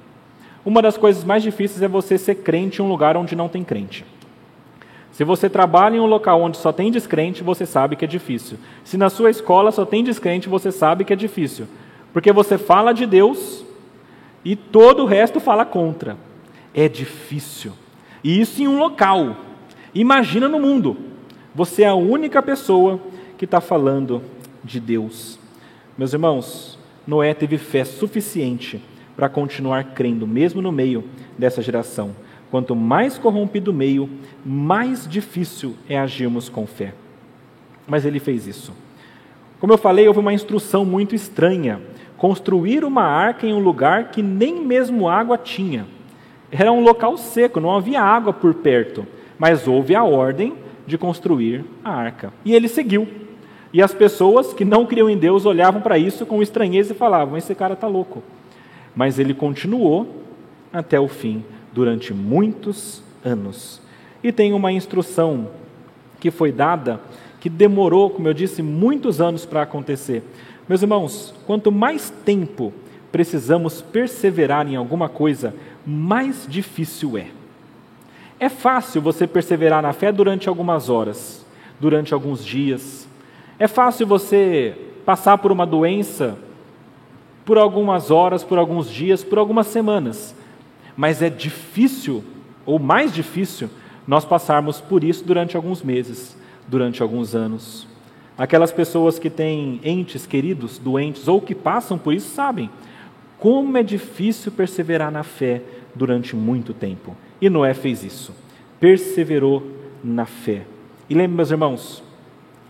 Uma 0.64 0.80
das 0.80 0.96
coisas 0.96 1.24
mais 1.24 1.42
difíceis 1.42 1.82
é 1.82 1.88
você 1.88 2.16
ser 2.16 2.36
crente 2.36 2.80
em 2.80 2.84
um 2.86 2.88
lugar 2.88 3.18
onde 3.18 3.36
não 3.36 3.50
tem 3.50 3.62
crente. 3.62 4.02
Se 5.12 5.24
você 5.24 5.50
trabalha 5.50 5.96
em 5.98 6.00
um 6.00 6.06
local 6.06 6.40
onde 6.40 6.56
só 6.56 6.72
tem 6.72 6.90
descrente, 6.90 7.44
você 7.44 7.66
sabe 7.66 7.96
que 7.96 8.06
é 8.06 8.08
difícil. 8.08 8.56
Se 8.82 8.96
na 8.96 9.10
sua 9.10 9.28
escola 9.28 9.70
só 9.72 9.84
tem 9.84 10.02
descrente, 10.02 10.48
você 10.48 10.72
sabe 10.72 11.04
que 11.04 11.12
é 11.12 11.16
difícil. 11.16 11.66
Porque 12.14 12.32
você 12.32 12.56
fala 12.56 12.94
de 12.94 13.04
Deus 13.04 13.65
e 14.46 14.54
todo 14.54 15.02
o 15.02 15.06
resto 15.06 15.40
fala 15.40 15.64
contra. 15.64 16.16
É 16.72 16.88
difícil. 16.88 17.72
E 18.22 18.40
isso 18.40 18.62
em 18.62 18.68
um 18.68 18.78
local. 18.78 19.36
Imagina 19.92 20.48
no 20.48 20.60
mundo. 20.60 20.96
Você 21.52 21.82
é 21.82 21.88
a 21.88 21.96
única 21.96 22.40
pessoa 22.40 23.00
que 23.36 23.44
está 23.44 23.60
falando 23.60 24.22
de 24.62 24.78
Deus. 24.78 25.36
Meus 25.98 26.12
irmãos, 26.12 26.78
Noé 27.04 27.34
teve 27.34 27.58
fé 27.58 27.84
suficiente 27.84 28.80
para 29.16 29.28
continuar 29.28 29.82
crendo, 29.94 30.28
mesmo 30.28 30.62
no 30.62 30.70
meio 30.70 31.02
dessa 31.36 31.60
geração. 31.60 32.14
Quanto 32.48 32.76
mais 32.76 33.18
corrompido 33.18 33.72
o 33.72 33.74
meio, 33.74 34.08
mais 34.44 35.08
difícil 35.08 35.74
é 35.88 35.98
agirmos 35.98 36.48
com 36.48 36.68
fé. 36.68 36.94
Mas 37.84 38.04
ele 38.04 38.20
fez 38.20 38.46
isso. 38.46 38.72
Como 39.58 39.72
eu 39.72 39.78
falei, 39.78 40.06
houve 40.06 40.20
uma 40.20 40.32
instrução 40.32 40.84
muito 40.84 41.16
estranha: 41.16 41.80
construir 42.16 42.84
uma 42.84 43.02
arca 43.02 43.46
em 43.46 43.52
um 43.52 43.58
lugar 43.58 44.10
que 44.10 44.22
nem 44.22 44.64
mesmo 44.64 45.08
água 45.08 45.36
tinha. 45.36 45.86
Era 46.50 46.72
um 46.72 46.82
local 46.82 47.16
seco, 47.16 47.60
não 47.60 47.74
havia 47.74 48.00
água 48.00 48.32
por 48.32 48.54
perto, 48.54 49.06
mas 49.38 49.66
houve 49.66 49.94
a 49.94 50.04
ordem 50.04 50.54
de 50.86 50.96
construir 50.96 51.64
a 51.84 51.90
arca. 51.90 52.32
E 52.44 52.54
ele 52.54 52.68
seguiu. 52.68 53.06
E 53.72 53.82
as 53.82 53.92
pessoas 53.92 54.54
que 54.54 54.64
não 54.64 54.86
criam 54.86 55.10
em 55.10 55.18
Deus 55.18 55.44
olhavam 55.44 55.80
para 55.80 55.98
isso 55.98 56.24
com 56.24 56.42
estranheza 56.42 56.92
e 56.92 56.96
falavam: 56.96 57.36
Esse 57.36 57.54
cara 57.54 57.74
está 57.74 57.86
louco. 57.86 58.22
Mas 58.94 59.18
ele 59.18 59.34
continuou 59.34 60.24
até 60.72 60.98
o 60.98 61.08
fim 61.08 61.44
durante 61.72 62.14
muitos 62.14 63.02
anos. 63.24 63.82
E 64.22 64.32
tem 64.32 64.52
uma 64.54 64.72
instrução 64.72 65.48
que 66.18 66.30
foi 66.30 66.50
dada 66.50 67.00
que 67.40 67.50
demorou, 67.50 68.10
como 68.10 68.26
eu 68.26 68.34
disse, 68.34 68.62
muitos 68.62 69.20
anos 69.20 69.44
para 69.44 69.62
acontecer. 69.62 70.22
Meus 70.68 70.82
irmãos, 70.82 71.34
quanto 71.46 71.70
mais 71.70 72.10
tempo 72.24 72.72
precisamos 73.12 73.80
perseverar 73.80 74.66
em 74.66 74.76
alguma 74.76 75.08
coisa, 75.08 75.54
mais 75.86 76.46
difícil 76.48 77.16
é. 77.16 77.28
É 78.38 78.48
fácil 78.48 79.00
você 79.00 79.26
perseverar 79.26 79.82
na 79.82 79.92
fé 79.92 80.12
durante 80.12 80.48
algumas 80.48 80.90
horas, 80.90 81.46
durante 81.80 82.12
alguns 82.12 82.44
dias. 82.44 83.08
É 83.58 83.66
fácil 83.66 84.06
você 84.06 84.76
passar 85.04 85.38
por 85.38 85.52
uma 85.52 85.66
doença 85.66 86.36
por 87.44 87.58
algumas 87.58 88.10
horas, 88.10 88.42
por 88.42 88.58
alguns 88.58 88.90
dias, 88.90 89.22
por 89.22 89.38
algumas 89.38 89.68
semanas 89.68 90.34
mas 90.96 91.20
é 91.20 91.28
difícil, 91.28 92.24
ou 92.64 92.78
mais 92.78 93.12
difícil, 93.12 93.68
nós 94.06 94.24
passarmos 94.24 94.80
por 94.80 95.04
isso 95.04 95.24
durante 95.24 95.56
alguns 95.56 95.82
meses, 95.82 96.36
durante 96.66 97.02
alguns 97.02 97.34
anos. 97.34 97.86
Aquelas 98.38 98.70
pessoas 98.70 99.18
que 99.18 99.30
têm 99.30 99.80
entes 99.82 100.26
queridos, 100.26 100.78
doentes, 100.78 101.26
ou 101.26 101.40
que 101.40 101.54
passam 101.54 101.96
por 101.96 102.12
isso, 102.12 102.34
sabem 102.34 102.68
como 103.38 103.76
é 103.76 103.82
difícil 103.82 104.52
perseverar 104.52 105.10
na 105.10 105.22
fé 105.22 105.62
durante 105.94 106.34
muito 106.34 106.74
tempo. 106.74 107.16
E 107.40 107.48
Noé 107.48 107.74
fez 107.74 108.02
isso, 108.02 108.34
perseverou 108.80 109.62
na 110.02 110.26
fé. 110.26 110.62
E 111.08 111.14
lembre, 111.14 111.36
meus 111.36 111.50
irmãos, 111.50 112.02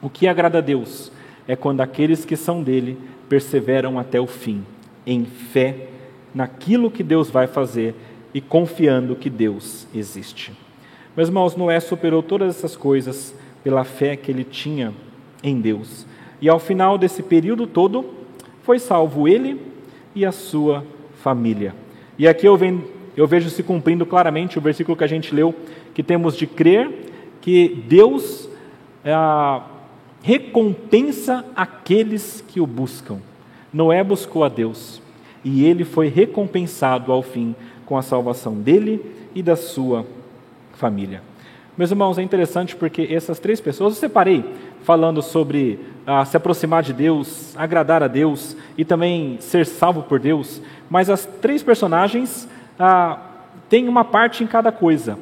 o 0.03 0.11
que 0.11 0.29
agrada 0.29 0.59
a 0.59 0.61
Deus 0.61 1.11
é 1.49 1.57
quando 1.57 1.81
aqueles 1.81 2.25
que 2.25 2.37
são 2.37 2.63
dele 2.63 2.99
perseveram 3.29 3.99
até 3.99 4.21
o 4.21 4.27
fim, 4.27 4.65
em 5.07 5.25
fé 5.25 5.89
naquilo 6.35 6.91
que 6.91 7.03
Deus 7.03 7.31
vai 7.31 7.47
fazer 7.47 7.95
e 8.35 8.41
confiando 8.41 9.17
que 9.17 9.31
Deus 9.31 9.87
existe. 9.95 10.53
Meus 11.17 11.29
irmãos, 11.29 11.57
Noé 11.57 11.81
superou 11.81 12.23
todas 12.23 12.57
essas 12.57 12.77
coisas 12.77 13.35
pela 13.65 13.85
fé 13.85 14.17
que 14.17 14.31
ele 14.31 14.45
tinha 14.45 14.93
em 15.43 15.61
Deus. 15.61 16.07
E 16.41 16.49
ao 16.49 16.59
final 16.59 16.99
desse 16.99 17.23
período 17.23 17.67
todo, 17.67 18.05
foi 18.63 18.79
salvo 18.79 19.29
ele 19.29 19.61
e 20.15 20.25
a 20.25 20.33
sua 20.33 20.85
família. 21.23 21.75
E 22.19 22.27
aqui 22.27 22.47
eu, 22.47 22.57
venho, 22.57 22.85
eu 23.17 23.27
vejo 23.27 23.51
se 23.51 23.63
cumprindo 23.63 24.05
claramente 24.05 24.59
o 24.59 24.63
versículo 24.63 24.97
que 24.97 25.05
a 25.05 25.09
gente 25.09 25.35
leu, 25.35 25.55
que 25.95 26.03
temos 26.03 26.37
de 26.37 26.47
crer 26.47 26.91
que 27.41 27.85
Deus 27.87 28.49
é, 29.05 29.13
recompensa 30.23 31.45
aqueles 31.55 32.45
que 32.49 32.61
o 32.61 32.67
buscam. 32.67 33.19
Noé 33.73 34.03
buscou 34.03 34.43
a 34.43 34.49
Deus 34.49 35.01
e 35.45 35.65
ele 35.65 35.85
foi 35.85 36.09
recompensado 36.09 37.13
ao 37.13 37.23
fim 37.23 37.55
com 37.85 37.97
a 37.97 38.03
salvação 38.03 38.55
dele 38.55 39.01
e 39.33 39.43
da 39.43 39.55
sua 39.55 40.05
família. 40.73 41.23
Meus 41.79 41.91
irmãos, 41.91 42.19
é 42.19 42.23
interessante 42.23 42.75
porque 42.75 43.03
essas 43.11 43.39
três 43.39 43.61
pessoas, 43.61 43.95
eu 43.95 44.01
separei 44.01 44.45
falando 44.87 45.21
sobre 45.21 45.81
ah, 46.07 46.25
se 46.25 46.37
aproximar 46.37 46.81
de 46.81 46.93
Deus, 46.93 47.57
agradar 47.57 48.05
a 48.05 48.07
Deus 48.07 48.57
e 48.79 48.85
também 48.85 49.37
ser 49.41 49.67
salvo 49.67 50.05
por 50.05 50.21
Deus, 50.21 50.63
mas 50.89 51.11
as 51.11 51.27
três 51.27 51.61
personagens 51.61 52.49
ah, 52.79 53.19
têm 53.69 53.89
uma 53.89 54.05
parte 54.05 54.45
em 54.45 54.47
cada 54.47 54.71
coisa. 54.71 55.19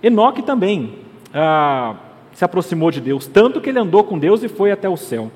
Enoque 0.00 0.40
também 0.40 1.00
ah, 1.34 1.96
se 2.32 2.44
aproximou 2.44 2.92
de 2.92 3.00
Deus, 3.00 3.26
tanto 3.26 3.60
que 3.60 3.70
ele 3.70 3.80
andou 3.80 4.04
com 4.04 4.16
Deus 4.16 4.44
e 4.44 4.48
foi 4.48 4.70
até 4.70 4.88
o 4.88 4.96
céu. 4.96 5.32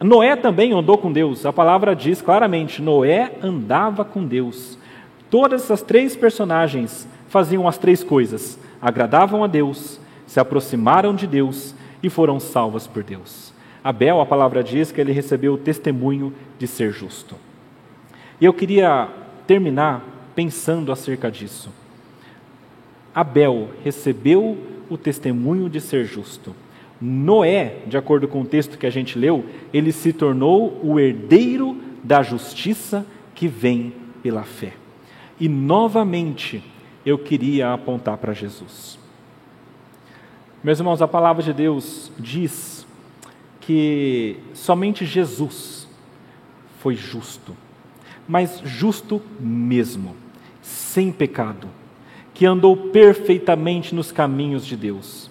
Noé 0.00 0.34
também 0.34 0.72
andou 0.72 0.98
com 0.98 1.12
Deus, 1.12 1.46
a 1.46 1.52
palavra 1.52 1.94
diz 1.94 2.20
claramente: 2.20 2.82
Noé 2.82 3.34
andava 3.40 4.04
com 4.04 4.24
Deus. 4.26 4.76
Todas 5.30 5.62
essas 5.62 5.80
três 5.80 6.16
personagens 6.16 7.06
faziam 7.28 7.68
as 7.68 7.78
três 7.78 8.02
coisas: 8.02 8.58
agradavam 8.82 9.44
a 9.44 9.46
Deus, 9.46 10.00
se 10.26 10.40
aproximaram 10.40 11.14
de 11.14 11.28
Deus 11.28 11.75
e 12.02 12.10
foram 12.10 12.38
salvas 12.38 12.86
por 12.86 13.02
Deus. 13.02 13.52
Abel, 13.82 14.20
a 14.20 14.26
palavra 14.26 14.64
diz 14.64 14.90
que 14.90 15.00
ele 15.00 15.12
recebeu 15.12 15.54
o 15.54 15.58
testemunho 15.58 16.32
de 16.58 16.66
ser 16.66 16.92
justo. 16.92 17.36
E 18.40 18.44
eu 18.44 18.52
queria 18.52 19.08
terminar 19.46 20.04
pensando 20.34 20.90
acerca 20.90 21.30
disso. 21.30 21.70
Abel 23.14 23.70
recebeu 23.82 24.58
o 24.90 24.98
testemunho 24.98 25.70
de 25.70 25.80
ser 25.80 26.04
justo. 26.04 26.54
Noé, 27.00 27.78
de 27.86 27.96
acordo 27.96 28.26
com 28.26 28.42
o 28.42 28.46
texto 28.46 28.76
que 28.76 28.86
a 28.86 28.90
gente 28.90 29.18
leu, 29.18 29.44
ele 29.72 29.92
se 29.92 30.12
tornou 30.12 30.80
o 30.82 30.98
herdeiro 30.98 31.76
da 32.02 32.22
justiça 32.22 33.06
que 33.34 33.48
vem 33.48 33.92
pela 34.22 34.42
fé. 34.42 34.72
E 35.38 35.48
novamente 35.48 36.62
eu 37.04 37.18
queria 37.18 37.72
apontar 37.72 38.16
para 38.16 38.32
Jesus. 38.32 38.98
Meus 40.66 40.80
irmãos, 40.80 41.00
a 41.00 41.06
palavra 41.06 41.44
de 41.44 41.52
Deus 41.52 42.10
diz 42.18 42.84
que 43.60 44.36
somente 44.52 45.06
Jesus 45.06 45.86
foi 46.80 46.96
justo, 46.96 47.56
mas 48.26 48.60
justo 48.64 49.22
mesmo, 49.38 50.16
sem 50.60 51.12
pecado, 51.12 51.68
que 52.34 52.44
andou 52.44 52.76
perfeitamente 52.76 53.94
nos 53.94 54.10
caminhos 54.10 54.66
de 54.66 54.76
Deus. 54.76 55.30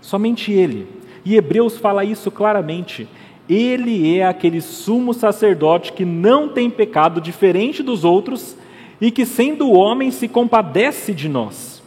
Somente 0.00 0.52
Ele. 0.52 0.86
E 1.24 1.34
Hebreus 1.34 1.76
fala 1.76 2.04
isso 2.04 2.30
claramente. 2.30 3.08
Ele 3.48 4.16
é 4.16 4.24
aquele 4.24 4.60
sumo 4.60 5.12
sacerdote 5.12 5.92
que 5.92 6.04
não 6.04 6.48
tem 6.48 6.70
pecado, 6.70 7.20
diferente 7.20 7.82
dos 7.82 8.04
outros, 8.04 8.56
e 9.00 9.10
que, 9.10 9.26
sendo 9.26 9.72
homem, 9.72 10.12
se 10.12 10.28
compadece 10.28 11.12
de 11.12 11.28
nós. 11.28 11.82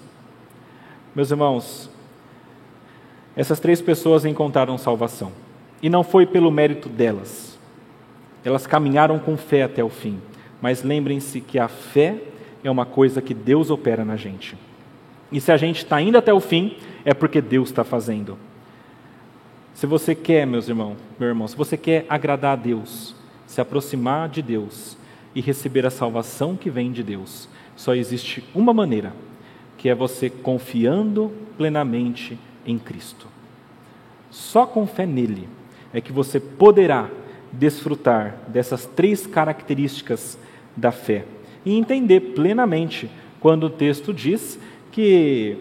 Meus 1.16 1.32
irmãos, 1.32 1.91
essas 3.36 3.60
três 3.60 3.82
pessoas 3.82 4.26
encontraram 4.26 4.78
salvação, 4.78 5.32
e 5.82 5.90
não 5.90 6.04
foi 6.04 6.26
pelo 6.26 6.52
mérito 6.52 6.90
delas. 6.90 7.58
Elas 8.44 8.68
caminharam 8.68 9.20
com 9.20 9.38
fé 9.38 9.64
até 9.64 9.84
o 9.84 9.90
fim, 9.90 10.20
mas 10.62 10.84
lembrem-se 10.84 11.42
que 11.42 11.58
a 11.58 11.68
fé 11.68 12.18
é 12.64 12.70
uma 12.70 12.86
coisa 12.86 13.22
que 13.22 13.34
Deus 13.34 13.70
opera 13.70 14.04
na 14.04 14.16
gente. 14.16 14.58
E 15.32 15.40
se 15.40 15.52
a 15.52 15.58
gente 15.58 15.78
está 15.78 16.02
indo 16.02 16.18
até 16.18 16.34
o 16.34 16.40
fim, 16.40 16.76
é 17.06 17.14
porque 17.14 17.42
Deus 17.42 17.70
está 17.70 17.84
fazendo. 17.84 18.38
Se 19.74 19.88
você 19.88 20.14
quer, 20.14 20.46
meus 20.46 20.68
irmãos, 20.68 20.98
meu 21.20 21.30
irmão, 21.30 21.48
se 21.48 21.56
você 21.56 21.78
quer 21.78 22.06
agradar 22.10 22.54
a 22.54 22.62
Deus, 22.62 23.16
se 23.48 23.62
aproximar 23.62 24.30
de 24.30 24.42
Deus 24.42 24.98
e 25.34 25.42
receber 25.42 25.86
a 25.86 25.90
salvação 25.90 26.56
que 26.56 26.70
vem 26.70 26.92
de 26.92 27.02
Deus, 27.02 27.48
só 27.76 27.96
existe 27.96 28.44
uma 28.54 28.74
maneira, 28.74 29.14
que 29.78 29.90
é 29.90 29.96
você 29.96 30.30
confiando 30.30 31.32
plenamente 31.58 32.38
em 32.66 32.78
Cristo. 32.78 33.28
Só 34.30 34.66
com 34.66 34.88
fé 34.88 35.06
nele 35.06 35.48
é 35.94 36.00
que 36.00 36.12
você 36.12 36.40
poderá 36.40 37.10
desfrutar 37.52 38.36
dessas 38.48 38.86
três 38.86 39.28
características 39.28 40.38
da 40.76 40.92
fé 40.92 41.26
e 41.66 41.78
entender 41.78 42.34
plenamente 42.34 43.10
quando 43.40 43.66
o 43.66 43.70
texto 43.70 44.14
diz 44.14 44.58
que 44.92 45.58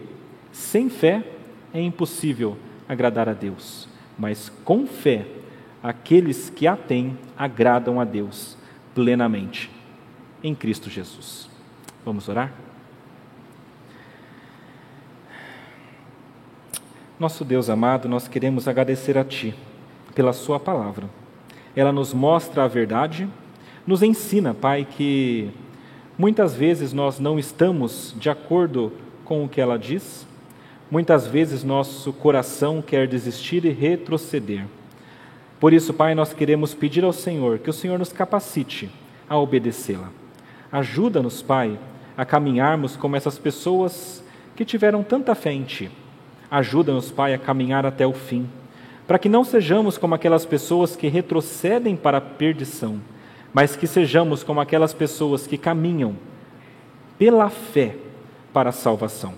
sem 0.52 0.88
fé 0.88 1.24
é 1.72 1.80
impossível 1.80 2.56
agradar 2.88 3.28
a 3.28 3.32
Deus, 3.32 3.88
mas 4.18 4.50
com 4.64 4.86
fé 4.86 5.26
aqueles 5.82 6.50
que 6.50 6.66
a 6.66 6.76
têm 6.76 7.18
agradam 7.36 8.00
a 8.00 8.04
Deus 8.04 8.56
plenamente 8.94 9.70
em 10.42 10.54
Cristo 10.54 10.90
Jesus. 10.90 11.48
Vamos 12.04 12.28
orar? 12.28 12.52
Nosso 17.20 17.44
Deus 17.44 17.68
amado, 17.68 18.08
nós 18.08 18.26
queremos 18.26 18.66
agradecer 18.66 19.18
a 19.18 19.22
Ti 19.22 19.54
pela 20.14 20.32
Sua 20.32 20.58
palavra. 20.58 21.06
Ela 21.76 21.92
nos 21.92 22.14
mostra 22.14 22.64
a 22.64 22.66
verdade, 22.66 23.28
nos 23.86 24.02
ensina, 24.02 24.54
Pai, 24.54 24.88
que 24.90 25.50
muitas 26.16 26.54
vezes 26.54 26.94
nós 26.94 27.20
não 27.20 27.38
estamos 27.38 28.16
de 28.18 28.30
acordo 28.30 28.90
com 29.22 29.44
o 29.44 29.48
que 29.50 29.60
ela 29.60 29.78
diz, 29.78 30.26
muitas 30.90 31.26
vezes 31.26 31.62
nosso 31.62 32.10
coração 32.10 32.80
quer 32.80 33.06
desistir 33.06 33.66
e 33.66 33.70
retroceder. 33.70 34.64
Por 35.60 35.74
isso, 35.74 35.92
Pai, 35.92 36.14
nós 36.14 36.32
queremos 36.32 36.72
pedir 36.72 37.04
ao 37.04 37.12
Senhor 37.12 37.58
que 37.58 37.68
o 37.68 37.74
Senhor 37.74 37.98
nos 37.98 38.14
capacite 38.14 38.88
a 39.28 39.36
obedecê-la. 39.36 40.08
Ajuda-nos, 40.72 41.42
Pai, 41.42 41.78
a 42.16 42.24
caminharmos 42.24 42.96
como 42.96 43.14
essas 43.14 43.38
pessoas 43.38 44.24
que 44.56 44.64
tiveram 44.64 45.02
tanta 45.02 45.34
fé 45.34 45.52
em 45.52 45.64
Ti 45.64 45.90
Ajuda-nos, 46.50 47.10
Pai, 47.10 47.32
a 47.32 47.38
caminhar 47.38 47.86
até 47.86 48.06
o 48.06 48.12
fim, 48.12 48.48
para 49.06 49.18
que 49.18 49.28
não 49.28 49.44
sejamos 49.44 49.96
como 49.96 50.14
aquelas 50.14 50.44
pessoas 50.44 50.96
que 50.96 51.08
retrocedem 51.08 51.94
para 51.96 52.18
a 52.18 52.20
perdição, 52.20 53.00
mas 53.52 53.76
que 53.76 53.86
sejamos 53.86 54.42
como 54.42 54.60
aquelas 54.60 54.92
pessoas 54.92 55.46
que 55.46 55.56
caminham 55.56 56.16
pela 57.18 57.50
fé 57.50 57.96
para 58.52 58.70
a 58.70 58.72
salvação. 58.72 59.34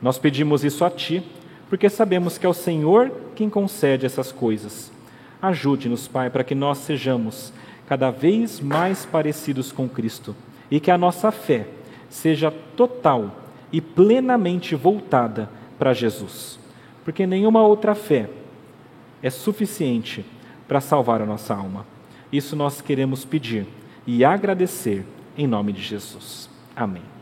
Nós 0.00 0.18
pedimos 0.18 0.64
isso 0.64 0.84
a 0.84 0.90
Ti, 0.90 1.22
porque 1.68 1.90
sabemos 1.90 2.38
que 2.38 2.46
é 2.46 2.48
o 2.48 2.54
Senhor 2.54 3.12
quem 3.34 3.50
concede 3.50 4.06
essas 4.06 4.32
coisas. 4.32 4.90
Ajude-nos, 5.42 6.08
Pai, 6.08 6.30
para 6.30 6.44
que 6.44 6.54
nós 6.54 6.78
sejamos 6.78 7.52
cada 7.86 8.10
vez 8.10 8.60
mais 8.60 9.04
parecidos 9.04 9.72
com 9.72 9.88
Cristo 9.88 10.34
e 10.70 10.80
que 10.80 10.90
a 10.90 10.98
nossa 10.98 11.30
fé 11.30 11.66
seja 12.08 12.50
total 12.76 13.36
e 13.72 13.80
plenamente 13.80 14.74
voltada 14.74 15.48
para 15.80 15.94
Jesus, 15.94 16.60
porque 17.06 17.26
nenhuma 17.26 17.62
outra 17.62 17.94
fé 17.94 18.28
é 19.22 19.30
suficiente 19.30 20.22
para 20.68 20.78
salvar 20.78 21.22
a 21.22 21.26
nossa 21.26 21.54
alma. 21.54 21.86
Isso 22.30 22.54
nós 22.54 22.82
queremos 22.82 23.24
pedir 23.24 23.66
e 24.06 24.22
agradecer 24.22 25.06
em 25.38 25.46
nome 25.46 25.72
de 25.72 25.80
Jesus. 25.80 26.50
Amém. 26.76 27.19